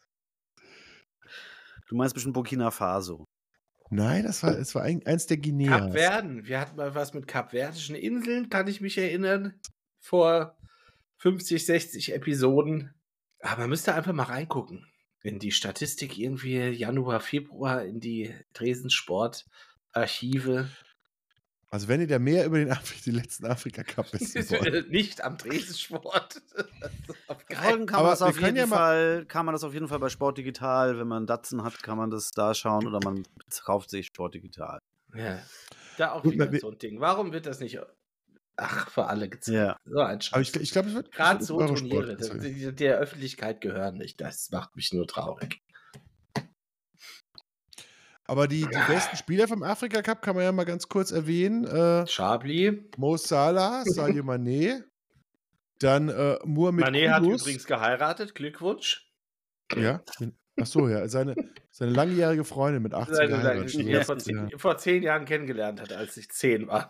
[1.89, 3.25] Du meinst bestimmt Burkina Faso.
[3.91, 5.79] Nein, das war, es war ein, eins der Guineas.
[5.79, 6.47] Kap Verden.
[6.47, 9.53] Wir hatten mal was mit kapverdischen Inseln, kann ich mich erinnern.
[10.03, 10.55] Vor
[11.19, 12.93] 50, 60 Episoden.
[13.41, 14.87] Aber man müsste einfach mal reingucken.
[15.23, 20.69] In die Statistik irgendwie Januar, Februar, in die Tresensport-Archive.
[21.71, 24.91] Also wenn ihr da mehr über den Afri die letzten Afrika Cup wissen wollt.
[24.91, 25.63] Nicht am keinen-
[27.55, 29.99] Folgen kann Aber man das auf jeden ja Fall, kann man das auf jeden Fall
[30.01, 33.23] bei Sport Digital, wenn man Datsen hat, kann man das da schauen oder man
[33.65, 34.79] kauft sich Sport Digital.
[35.15, 35.41] Ja.
[35.97, 37.01] Da auch Gut, wieder so ein Ding.
[37.01, 37.79] Warum wird das nicht
[38.63, 39.55] ach, für alle gezeigt?
[39.57, 39.77] Ja.
[39.85, 40.33] So ein Scheiß.
[40.33, 44.21] Aber ich, ich glaube, es wird Gerade so Turniere, die, der Öffentlichkeit gehören nicht.
[44.21, 45.61] Das macht mich nur traurig.
[48.25, 51.65] Aber die, die besten Spieler vom Afrika Cup kann man ja mal ganz kurz erwähnen.
[51.65, 52.89] Äh, Chabli.
[52.97, 54.83] Mo Salah, Sadio Mané,
[55.81, 58.35] dann äh, Mohamed Mané hat übrigens geheiratet.
[58.35, 59.11] Glückwunsch.
[59.77, 60.03] Ja.
[60.61, 61.09] Ach so, ja.
[61.09, 61.35] Seine,
[61.71, 63.71] seine langjährige Freundin mit 18 Seine- geheiratet.
[63.71, 64.59] seine- Ja, die er vor, zehn, ja.
[64.59, 66.89] vor zehn Jahren kennengelernt hat, als ich zehn war.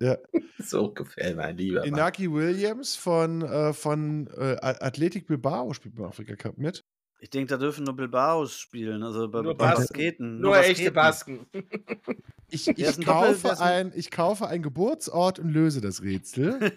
[0.00, 0.16] Ja.
[0.58, 1.88] So gefällt mein lieber Mann.
[1.88, 6.82] Inaki Williams von, äh, von äh, Athletic Bilbao spielt beim Afrika Cup mit.
[7.20, 9.56] Ich denke, da dürfen nur Bilbaos spielen, also bei, Nur.
[9.56, 10.40] Basketen.
[10.40, 11.46] Nur echte Basketen.
[11.52, 12.16] Basken.
[12.48, 13.04] Ich, ich, Doppel- wer
[13.52, 16.60] kaufe ein- ich kaufe einen Geburtsort und löse das Rätsel.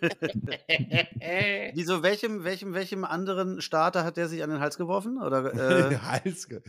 [1.76, 5.22] Wieso, welchem, welchem, welchem anderen Starter hat der sich an den Hals geworfen?
[5.22, 6.62] Oder, äh, Hals ge-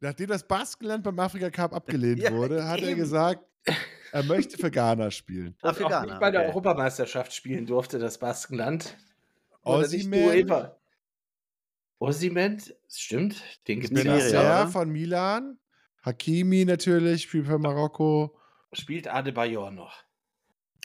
[0.00, 2.98] Nachdem das Baskenland beim Afrika Cup abgelehnt Ja, wurde, hat er eben.
[3.00, 3.42] gesagt,
[4.14, 5.56] er möchte für Ghana spielen.
[5.60, 6.48] Und auch Afrikaner, nicht bei der okay.
[6.50, 8.96] Europameisterschaft spielen durfte, das Baskenland.
[9.64, 10.70] Osimhen.
[11.98, 14.68] Osimhen, stimmt, den gibt es ja.
[14.68, 15.58] von Milan,
[16.04, 18.38] Hakimi natürlich, spielt für Marokko.
[18.72, 20.04] Spielt Adebayor noch.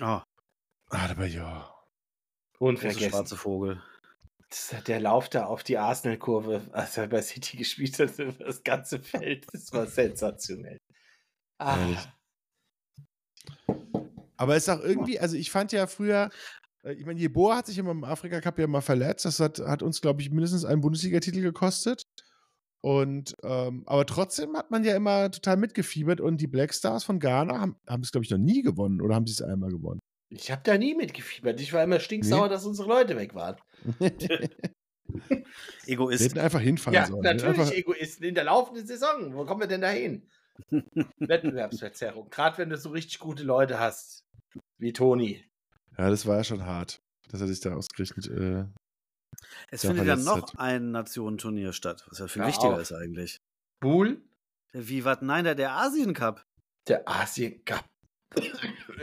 [0.02, 0.24] oh, Ah,
[0.90, 1.72] aber ja.
[2.54, 3.10] große Unvergessen.
[3.12, 3.84] schwarze Vogel.
[4.88, 8.98] Der Lauf da auf die Arsenal-Kurve, als er bei City gespielt hat, über das ganze
[9.00, 10.80] Feld, das war sensationell.
[11.60, 12.10] Ah, Ehrlich.
[14.38, 16.30] Aber es ist auch irgendwie, also ich fand ja früher,
[16.84, 19.26] äh, ich meine, Jeboa hat sich immer im Afrika Cup ja mal verletzt.
[19.26, 22.04] Das hat, hat uns, glaube ich, mindestens einen Bundesligatitel gekostet.
[22.82, 27.20] Und, ähm, aber trotzdem hat man ja immer total mitgefiebert und die Black Stars von
[27.20, 30.00] Ghana haben, haben es, glaube ich, noch nie gewonnen oder haben sie es einmal gewonnen?
[30.32, 31.60] ich habe da nie mitgefiebert.
[31.60, 32.50] Ich war immer stinksauer, Nee.
[32.50, 33.56] dass unsere Leute weg waren.
[33.98, 34.48] Sie
[35.88, 36.24] Egoist.
[36.24, 37.22] hätten einfach hinfahren Ja, sollen.
[37.24, 39.34] natürlich Einfach, Egoisten in der laufenden Saison.
[39.34, 40.30] Wo kommen wir denn da hin?
[41.20, 42.30] Wettbewerbsverzerrung.
[42.30, 44.24] Gerade wenn du so richtig gute Leute hast,
[44.78, 45.44] wie Toni.
[45.98, 48.28] ja, das war ja schon hart, dass er sich da ausgerechnet.
[48.28, 48.66] Äh,
[49.70, 50.60] Es findet ja noch hat.
[50.60, 52.82] ein Nationenturnier statt, was ja viel Hör wichtiger auf.
[52.82, 53.38] ist eigentlich.
[53.82, 54.22] Buhl,
[54.74, 56.44] Der Vivat, nein, der, der Asien Cup.
[56.88, 57.86] der Asien Cup.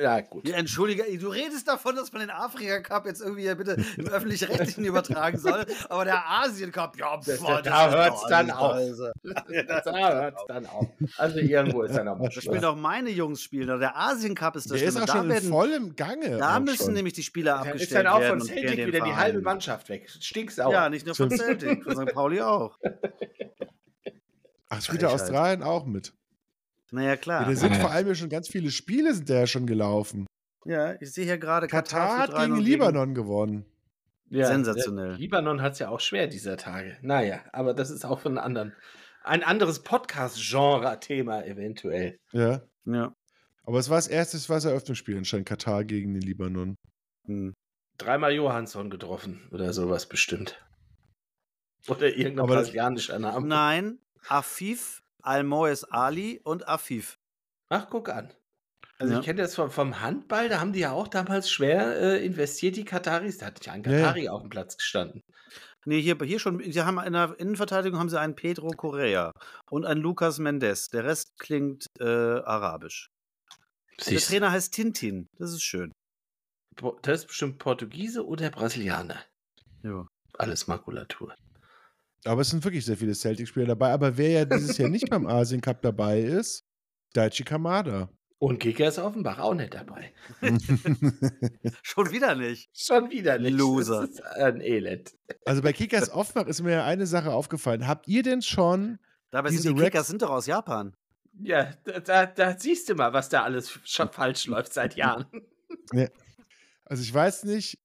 [0.00, 0.46] Ja, gut.
[0.48, 4.06] Ja, entschuldige, du redest davon, dass man den Afrika Cup jetzt irgendwie ja bitte im
[4.06, 8.50] öffentlich-rechtlichen übertragen soll, aber der Asien Cup, ja, Das- boah, da ist hört's doch dann
[8.52, 8.72] auf.
[8.76, 9.12] leise.
[9.84, 10.86] Da hört dann auf.
[11.16, 13.66] Also irgendwo ist dann auch mal Da spielen doch meine Jungs spielen.
[13.80, 15.04] Der Asien Cup ist das der ist Schlimme.
[15.10, 16.36] auch schon da in werden, vollem Gange.
[16.38, 16.92] da auch müssen schon.
[16.94, 18.38] nämlich die Spieler Da abgestellt ist dann auch werden.
[18.40, 20.08] von Celtic wieder die halbe Mannschaft weg.
[20.20, 20.72] Stinksauer.
[20.72, 22.12] Ja, nicht nur von Celtic, von St.
[22.14, 22.78] Pauli auch.
[24.68, 25.10] Ach, spielt der.
[25.10, 26.12] Australien auch mit.
[26.92, 27.44] Naja, Ja, klar.
[27.44, 30.26] da sind vor allem ja schon ganz viele Spiele sind da ja schon gelaufen.
[30.64, 33.64] Ja, ich sehe hier gerade Katar hat führt rein gegen Libanon gewonnen.
[34.28, 35.10] Ja, Sensationell.
[35.10, 36.98] der Libanon hat es ja auch schwer dieser Tage.
[37.02, 38.74] Naja, aber das ist auch von anderen.
[39.22, 42.18] Ein anderes Podcast-Genre-Thema eventuell.
[42.32, 42.62] Ja.
[42.84, 43.14] Ja.
[43.64, 46.76] Aber es war das erste, das Eröffnungsspiel anscheinend Katar gegen den Libanon.
[47.26, 47.54] Hm.
[47.98, 50.60] Dreimal Johansson getroffen oder sowas bestimmt.
[51.88, 53.46] Oder irgendein brasilianischer Name.
[53.46, 57.18] Nein, Afif, Almoes Ali und Afif.
[57.68, 58.32] Ach, guck an.
[58.98, 59.20] Also Ja.
[59.20, 62.76] ich kenne das vom, vom Handball, da haben die ja auch damals schwer äh, investiert,
[62.76, 63.38] die Kataris.
[63.38, 63.98] Da hat ja ein Ja, ja.
[64.00, 65.20] Katari auf dem Platz gestanden.
[65.84, 69.30] Nee, hier, hier schon, sie haben in der Innenverteidigung haben sie einen Pedro Correa
[69.70, 70.88] und einen Lucas Mendes.
[70.88, 73.08] Der Rest klingt äh, arabisch.
[74.06, 75.26] Der Trainer heißt Tintin.
[75.38, 75.92] Das ist schön.
[77.02, 79.22] Das ist bestimmt Portugiese oder Brasilianer.
[79.82, 80.06] Ja.
[80.38, 81.34] Alles Makulatur.
[82.26, 83.92] Aber es sind wirklich sehr viele Celtic-Spieler dabei.
[83.92, 86.64] Aber wer ja dieses Jahr nicht beim Asien Cup dabei ist,
[87.14, 88.08] Daichi Kamada.
[88.38, 90.12] Und Kickers Offenbach auch nicht dabei.
[91.82, 92.68] Schon wieder nicht.
[92.74, 93.52] Schon wieder nicht.
[93.54, 94.02] Loser.
[94.02, 95.14] Das ist ein Elend.
[95.46, 97.86] also bei Kickers Offenbach ist mir ja eine Sache aufgefallen.
[97.86, 98.98] Habt ihr denn schon
[99.30, 100.94] Dabei Diese sind die Rex- Kickers sind doch aus Japan.
[101.40, 105.26] Ja, da, da, da siehst du mal, was da alles schon falsch läuft seit Jahren.
[106.84, 107.78] Also ich weiß nicht,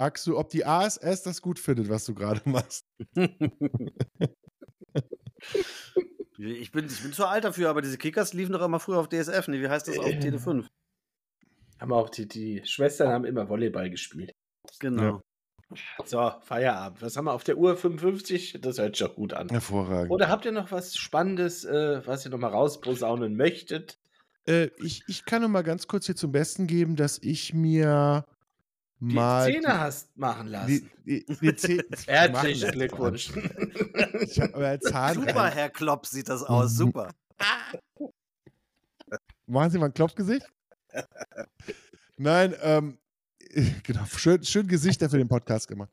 [0.00, 2.86] Axel, ob die ASS das gut findet, was du gerade machst.
[6.38, 9.08] Ich bin, ich bin zu alt dafür, aber diese Kickers liefen doch immer früher auf
[9.10, 9.48] DSF.
[9.48, 10.18] Nee, wie heißt das auf Äh.
[10.20, 10.66] Tele 5?
[11.78, 14.32] Haben auch die, die Schwestern haben immer Volleyball gespielt.
[14.78, 15.20] Genau.
[16.06, 17.02] So, Feierabend.
[17.02, 17.76] Was haben wir auf der Uhr?
[17.76, 18.58] 55?
[18.60, 19.48] Das hört sich doch gut an.
[19.50, 20.10] Hervorragend.
[20.10, 23.98] Oder habt ihr noch was Spannendes, äh, was ihr noch mal rausposaunen möchtet?
[24.48, 28.24] Äh, ich, ich kann nur mal ganz kurz hier zum Besten geben, dass ich mir
[29.00, 29.50] Die mal.
[29.50, 30.90] Zähne hast machen die, lassen.
[31.06, 33.30] die, die Zähne- Herzlichen Glückwunsch.
[34.20, 35.14] Ich habe aber Zahn.
[35.14, 36.72] Super, Herr Klopp sieht das aus.
[36.72, 36.76] Mhm.
[36.76, 37.10] Super.
[39.46, 40.46] Machen Sie mal ein Klopfgesicht?
[42.18, 42.98] Nein, ähm,
[43.82, 45.90] genau, schön, schön Gesichter für den Podcast gemacht.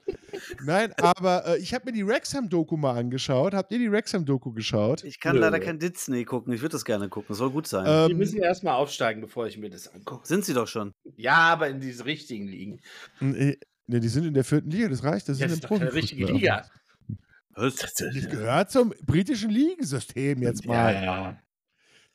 [0.64, 3.53] Nein, aber äh, ich habe mir die Wrexham-Doku mal angeschaut.
[3.53, 5.03] Habt ihr die Wrexham-Doku geschaut?
[5.03, 5.41] Ich kann Nö.
[5.41, 6.53] leider kein Disney gucken.
[6.53, 7.34] Ich würde das gerne gucken.
[7.36, 7.86] Soll gut sein.
[8.08, 10.28] Die Ähm, müssen erst mal aufsteigen, bevor ich mir das angucke.
[10.28, 10.93] Sind sie doch schon.
[11.16, 12.80] Ja, aber in diese richtigen Ligen.
[13.22, 13.55] äh,
[13.88, 15.28] ne, die sind in der vierten Liga, das reicht.
[15.30, 16.26] Das Das sind ist im doch keine richtige.
[16.26, 16.66] Liga.
[17.55, 20.93] Das Das ist- gehört zum britischen Ligensystem jetzt mal.
[20.93, 21.39] Ja, ja.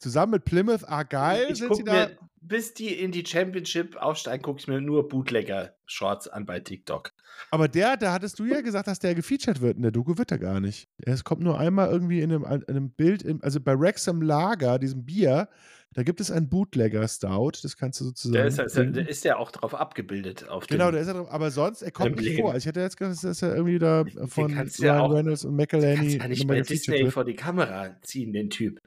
[0.03, 1.93] Zusammen mit Plymouth Argyle Ich sind sie da.
[1.93, 7.13] mir, bis die in die Championship aufsteigen, gucke ich mir nur Bootlegger-Shorts an bei TikTok.
[7.51, 9.77] Aber der, da hattest du ja gesagt, dass der gefeatured wird.
[9.77, 10.89] In der Doku wird er gar nicht.
[10.99, 14.79] Es kommt nur einmal irgendwie in einem, in einem Bild, im, also bei Rexham Lager,
[14.79, 15.49] diesem Bier,
[15.95, 17.53] da gibt es einen Bootlegger-Stout.
[17.63, 18.33] Das kannst du sozusagen.
[18.35, 18.95] Der ist, ja- trinken.
[18.95, 20.49] der ist ja auch drauf abgebildet.
[20.49, 21.31] Auf Genau, der ist ja drauf.
[21.31, 22.57] Aber sonst, er kommt nicht vor.
[22.57, 25.45] Ich hätte jetzt gedacht, dass er irgendwie da von kannst du ja Ryan auch- Reynolds
[25.45, 28.81] und kannst McElhenney ja nicht bei Disney vor die Kamera ziehen, den Typ.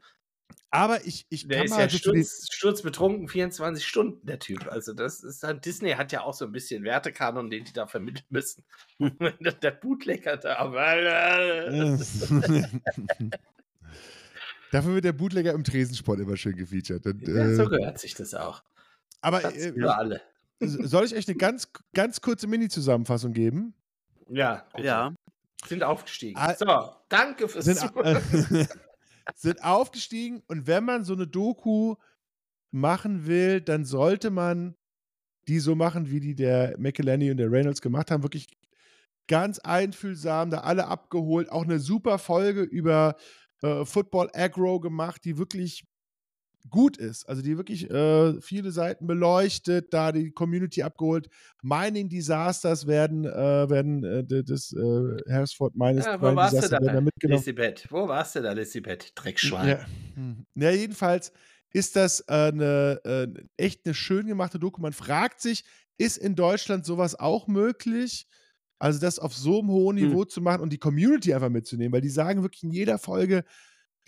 [0.76, 4.68] Aber ich, ich Der kann ist mal ja die, sturz, sturzbetrunken 24 Stunden, der Typ.
[4.68, 7.88] Also das ist dann, Disney hat ja auch so ein bisschen Wertekanon, den die da
[7.88, 8.66] vermitteln müssen.
[9.00, 11.72] der, Bootlegger da, aber
[14.72, 17.06] Dafür wird der Bootlegger im Tresensport immer schön gefeatured.
[17.06, 18.62] Und, ja, so äh, gehört sich das auch.
[19.22, 20.22] aber Platz äh, für alle.
[20.60, 23.74] soll ich euch eine ganz, ganz kurze Mini-Zusammenfassung geben?
[24.28, 24.88] Ja, bitte.
[24.88, 25.14] Ja.
[25.66, 26.38] Sind aufgestiegen.
[26.38, 28.68] Ah, so, danke fürs sind, Zuhören.
[29.34, 31.96] Sind aufgestiegen und wenn man so eine Doku
[32.72, 34.76] machen will, dann sollte man
[35.48, 38.24] die so machen, wie die der McElhenney und der Reynolds gemacht haben.
[38.24, 38.48] Wirklich
[39.28, 41.52] ganz einfühlsam, da alle abgeholt.
[41.52, 43.16] Auch eine super Folge über
[43.62, 45.86] äh, Football Aggro gemacht, die wirklich
[46.70, 47.28] gut ist.
[47.28, 51.30] Also die wirklich äh, viele Seiten beleuchtet, da die Community abgeholt.
[51.62, 56.58] Mining Disasters werden, äh, werden äh, das äh, Hersford Mines Ja, wo Mining warst du
[56.58, 57.44] Disaster da, da mitgenommen.
[57.90, 59.12] Wo warst du da, Lissibeth?
[59.16, 59.68] Dreckschwein.
[59.68, 59.86] Ja.
[60.16, 60.46] Hm.
[60.56, 61.32] ja, jedenfalls
[61.72, 64.82] ist das äh, eine, äh, echt eine schön gemachte Doku.
[64.82, 65.66] Man fragt sich,
[65.98, 68.28] ist in Deutschland sowas auch möglich?
[68.80, 70.10] Also das auf so einem hohen Hm.
[70.10, 73.44] Niveau zu machen und die Community einfach mitzunehmen, weil die sagen wirklich in jeder Folge,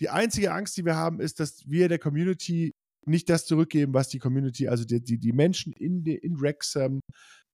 [0.00, 2.72] die einzige Angst, die wir haben, ist, dass wir der Community
[3.06, 7.00] nicht das zurückgeben, was die Community, also die, die, die Menschen in, de, in Wrexham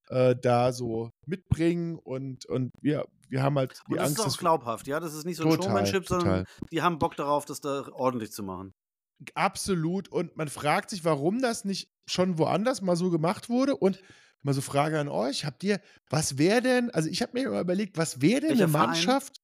[0.08, 4.34] äh, da so mitbringen und, und wir, wir haben halt die Und das Angst, ist
[4.34, 5.00] auch glaubhaft, ja?
[5.00, 6.68] Das ist nicht so ein Total, Showmanship, sondern total.
[6.70, 8.72] die haben Bock darauf, das da ordentlich zu machen.
[9.34, 10.08] Absolut.
[10.08, 13.76] Und man fragt sich, warum das nicht schon woanders mal so gemacht wurde.
[13.76, 14.02] Und
[14.42, 15.80] mal so Frage an euch: Habt ihr,
[16.10, 18.86] was wäre denn, also ich habe mir immer überlegt, was wäre denn Welcher eine Verein?
[18.88, 19.40] Mannschaft,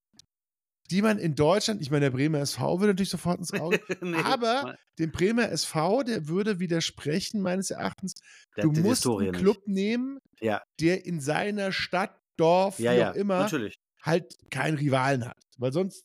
[0.91, 4.17] die man in Deutschland, ich meine, der Bremer SV würde natürlich sofort ins Auge, Nee,
[4.17, 8.15] aber dem Bremer SV, der würde widersprechen, meines Erachtens.
[8.57, 9.41] der du musst Historie einen nicht.
[9.41, 13.79] Club nehmen, Ja, der in seiner Stadt, Dorf, ja, wie ja, auch immer, natürlich.
[14.03, 15.37] halt keinen Rivalen hat.
[15.59, 16.05] Weil sonst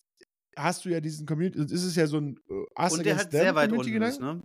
[0.58, 3.32] hast du ja diesen Community, es ist ja so ein äh, Us Und der hat
[3.32, 4.44] sehr weit unten ist, ne?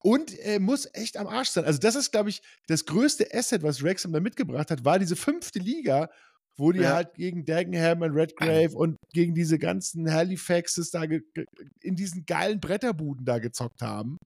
[0.00, 1.64] Und er muss echt am Arsch sein.
[1.64, 5.16] Also, das ist, glaube ich, das größte Asset, was Wrexham da mitgebracht hat, war diese
[5.16, 6.08] fünfte Liga,
[6.58, 6.94] wo die Ja.
[6.94, 13.24] halt gegen Dagenham und Redgrave und gegen diese ganzen Halifaxes da in diesen geilen Bretterbuden
[13.24, 14.18] da gezockt haben.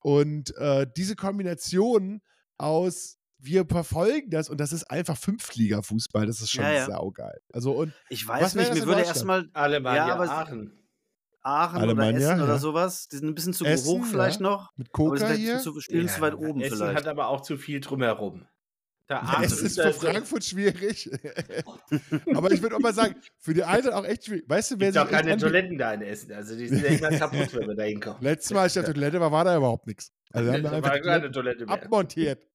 [0.00, 2.20] Und äh, diese Kombination
[2.56, 6.86] aus wir verfolgen das und das ist einfach Fünftliga-Fußball, das ist schon Ja, ja.
[6.86, 7.38] saugeil.
[7.52, 10.72] Also und Ich weiß nicht, mir würde erstmal Alemannia Ja, aber- Aachen.
[11.44, 12.58] Aachen Alemannia, oder Essen oder ja.
[12.58, 13.06] sowas.
[13.08, 14.48] Die sind ein bisschen zu Essen, hoch vielleicht ja.
[14.50, 14.70] noch.
[14.76, 15.58] mit Aber die Coca sind hier.
[15.60, 16.96] zu, spielen zu weit oben Essen vielleicht.
[16.98, 18.44] hat aber auch zu viel drumherum.
[19.10, 21.10] Ja, es ist für Frankfurt schwierig.
[22.34, 24.44] Aber ich würde auch mal sagen, für die Eintracht auch echt schwierig.
[24.48, 26.32] Weißt du, wer sich auch keine Toiletten da in Essen.
[26.32, 28.18] Also die sind ja immer kaputt, wenn wir da hinkommen.
[28.22, 30.12] Letztes Mal, als ich auf der Toilette war, war da überhaupt nichts.
[30.32, 31.74] Also haben wir einfach war keine Toilette mehr.
[31.74, 32.46] abmontiert.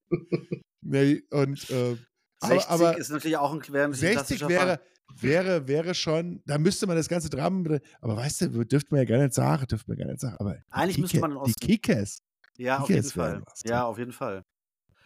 [0.82, 1.98] nee, und äh,
[2.42, 4.80] 60 aber, aber ist natürlich auch ein, wäre natürlich ein 60 klassischer wäre,
[5.20, 9.06] wäre, wäre schon, da müsste man das ganze Drama, aber weißt du, dürfte man ja
[9.06, 11.60] gar nicht sagen, dürfte man gar nicht sagen, aber Eigentlich müsste man in Kicker- Osten-
[11.62, 12.18] Die Kickers.
[12.58, 13.42] Ja, auf Kickers jeden Fall.
[13.46, 14.44] was, Ja, auf jeden Fall.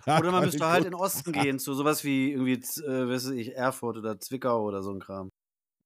[0.20, 3.56] Oder man müsste halt in den Osten gehen, zu sowas wie irgendwie, äh, weiß ich,
[3.56, 5.30] Erfurt oder Zwickau oder so ein Kram.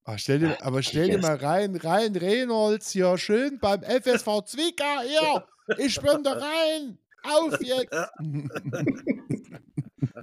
[0.04, 5.02] Ah, stell dir, aber stell dir mal rein, rein Reynolds hier schön beim FSV Zwickau,
[5.04, 5.46] hier,
[5.78, 7.94] ich bin da rein, auf jetzt.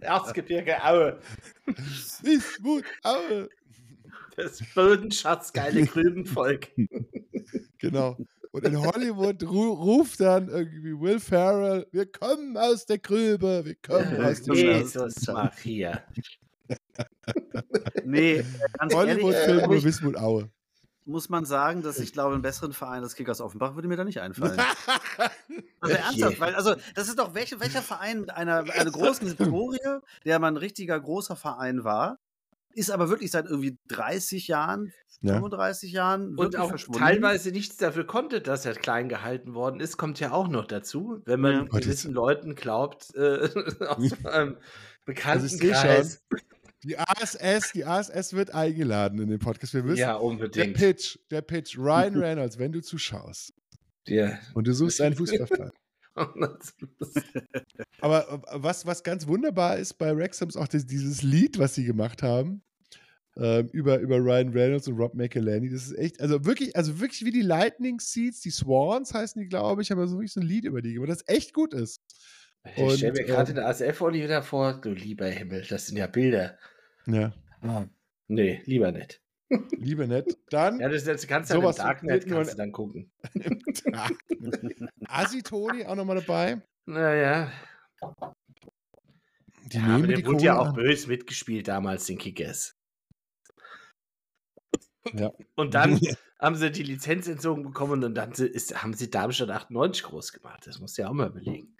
[0.01, 1.19] Erzgebirge Aue.
[2.23, 3.49] Ist gut, Aue.
[4.37, 6.69] Das bodenschatzgeile Grübenvolk.
[7.81, 8.17] Genau.
[8.51, 13.77] Und in Hollywood ru ruft dann irgendwie Will Ferrell, wir kommen aus der Grübe, wir
[13.77, 14.79] kommen aus der Ja, Grübe.
[14.79, 16.03] Jesus Maria.
[18.05, 18.45] Nee, äh,
[18.79, 20.51] ganz ehrlich, Hollywood-Film äh, nur Wismut Aue.
[21.05, 24.05] muss man sagen, dass ich glaube, einen besseren Verein als Kickers Offenbach würde mir da
[24.05, 24.59] nicht einfallen.
[25.81, 29.79] Also ernsthaft, weil, also, das ist doch welche, welcher Verein mit einer, einer großen Historie,
[30.25, 32.19] der mal ein richtiger großer Verein war,
[32.79, 35.35] ist aber wirklich seit irgendwie 30 Jahren, Ja.
[35.35, 37.01] 35 Jahren Und auch verschwunden.
[37.01, 41.21] teilweise nichts dafür konnte, dass er klein gehalten worden ist, kommt ja auch noch dazu,
[41.27, 41.79] wenn man Ja.
[41.81, 43.49] Gewissen Leuten glaubt, äh,
[43.89, 44.57] aus einem
[45.05, 46.25] bekannten Also ich seh Kreis.
[46.85, 49.75] Die ASS, die ASS wird eingeladen in den Podcast.
[49.75, 50.77] Wir wissen, Ja, der unbedingt.
[50.77, 53.53] Pitch, der Pitch, Ryan Reynolds, wenn du zuschaust
[54.07, 54.39] Ja.
[54.55, 55.73] und du suchst einen Fußballverein.
[58.01, 61.75] Aber äh, was, was ganz wunderbar ist bei Wrexham ist auch das, dieses Lied, was
[61.75, 62.63] sie gemacht haben.
[63.39, 65.71] Ähm, über, über Ryan Reynolds und Rob McElhenney.
[65.71, 69.49] Das ist echt, also wirklich, also wirklich wie die Lightning Seeds, die Swans heißen die,
[69.49, 72.01] glaube ich, haben so wirklich so ein Lied über die gemacht, das echt gut ist.
[72.77, 75.97] Ich stelle mir Und, gerade ähm, den ASF-Olli wieder vor, du lieber Himmel, das sind
[75.97, 76.59] ja Bilder.
[77.07, 77.33] Ja,
[78.27, 79.23] Nee, lieber nicht.
[79.79, 80.37] lieber nett.
[80.51, 83.11] Dann Ja, das, das kannst du ja im Sowas Darknet kannst du dann gucken.
[85.09, 86.61] Assi Toni auch nochmal dabei.
[86.85, 87.51] Naja,
[89.73, 90.75] Die ja, aber nehmen der die wurde ja auch an.
[90.75, 92.78] böse mitgespielt damals, den Kickers.
[95.15, 95.33] Ja.
[95.57, 96.01] Und dann
[96.41, 100.67] haben sie die Lizenz entzogen bekommen und dann ist, haben sie Darmstadt 98 groß gemacht.
[100.67, 101.75] Das musst du ja auch mal überlegen.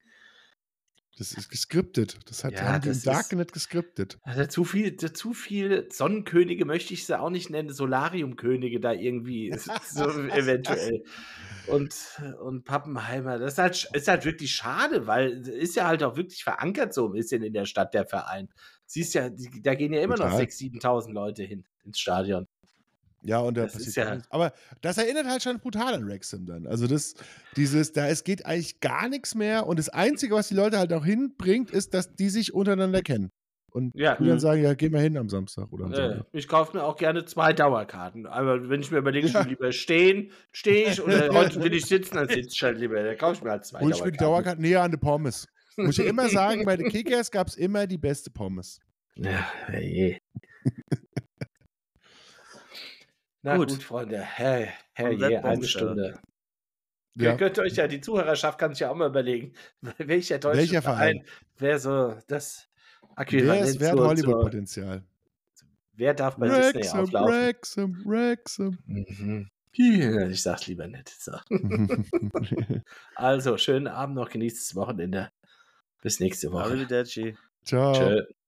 [1.19, 2.17] Das ist geskriptet.
[2.27, 4.19] Das hat Ja, haben die im Darknet geskriptet.
[4.23, 9.53] Also zu viel, zu viel Sonnenkönige möchte ich sie auch nicht nennen, Solariumkönige da irgendwie
[9.93, 11.03] so eventuell.
[11.67, 11.97] Und,
[12.41, 16.45] und Pappenheimer, das ist halt, ist halt wirklich schade, weil ist ja halt auch wirklich
[16.45, 18.49] verankert so ein bisschen in der Stadt der Verein.
[18.87, 19.29] Siehst ja,
[19.63, 20.45] da gehen ja immer noch Total.
[20.45, 22.47] 6.000, 7.000 Leute hin ins Stadion.
[23.29, 24.31] Ja, und da Das ist passiert ja- nichts.
[24.31, 26.67] Aber das erinnert halt schon brutal an Wrexham dann.
[26.67, 27.15] Also das,
[27.57, 30.93] dieses, da es geht eigentlich gar nichts mehr und das Einzige, was die Leute halt
[30.95, 33.31] auch hinbringt, ist, dass die sich untereinander kennen.
[33.71, 34.17] Und Ja.
[34.17, 36.27] die dann sagen, ja, geh mal hin am Samstag oder am Äh, Sonntag.
[36.33, 38.25] ich kaufe mir auch gerne zwei Dauerkarten.
[38.25, 41.03] Aber wenn ich mir überlege, ich will lieber stehen, stehe ich.
[41.03, 43.03] Oder heute will ich sitzen, dann sitze ich halt lieber.
[43.03, 45.47] Dann kaufe ich mir halt zwei Und ich will die Dauerkarte näher an die Pommes.
[45.77, 48.81] Muss ich immer sagen, bei den Kickers gab es immer die beste Pommes.
[49.17, 49.47] Ja,
[49.79, 50.17] je.
[53.49, 53.83] Na gut, Gut.
[53.83, 54.17] Freunde.
[54.19, 56.21] Und je, Wettbewerb, eine Stunde.
[57.15, 57.33] Ja.
[57.33, 59.55] Ihr könnt euch ja, die Zuhörerschaft kann sich ja auch mal überlegen,
[59.99, 61.25] welcher deutsche Welcher Verein,
[61.57, 62.69] wäre so das
[63.17, 65.03] Wer Äquivalent ist wer zur- Hollywood-Potenzial?
[65.95, 67.35] Wer darf bei Disney Wrexham, auflaufen?
[67.35, 68.79] Wrexham, Wrexham.
[68.87, 69.49] Mhm.
[69.73, 71.09] Ich sag's lieber nicht.
[71.09, 71.33] So.
[73.17, 75.31] Also, schönen Abend noch, genießt das Wochenende.
[76.03, 76.65] Bis nächste Woche.
[76.65, 77.37] Arrivederci.
[77.65, 77.93] Ciao.
[77.93, 78.23] Tschö.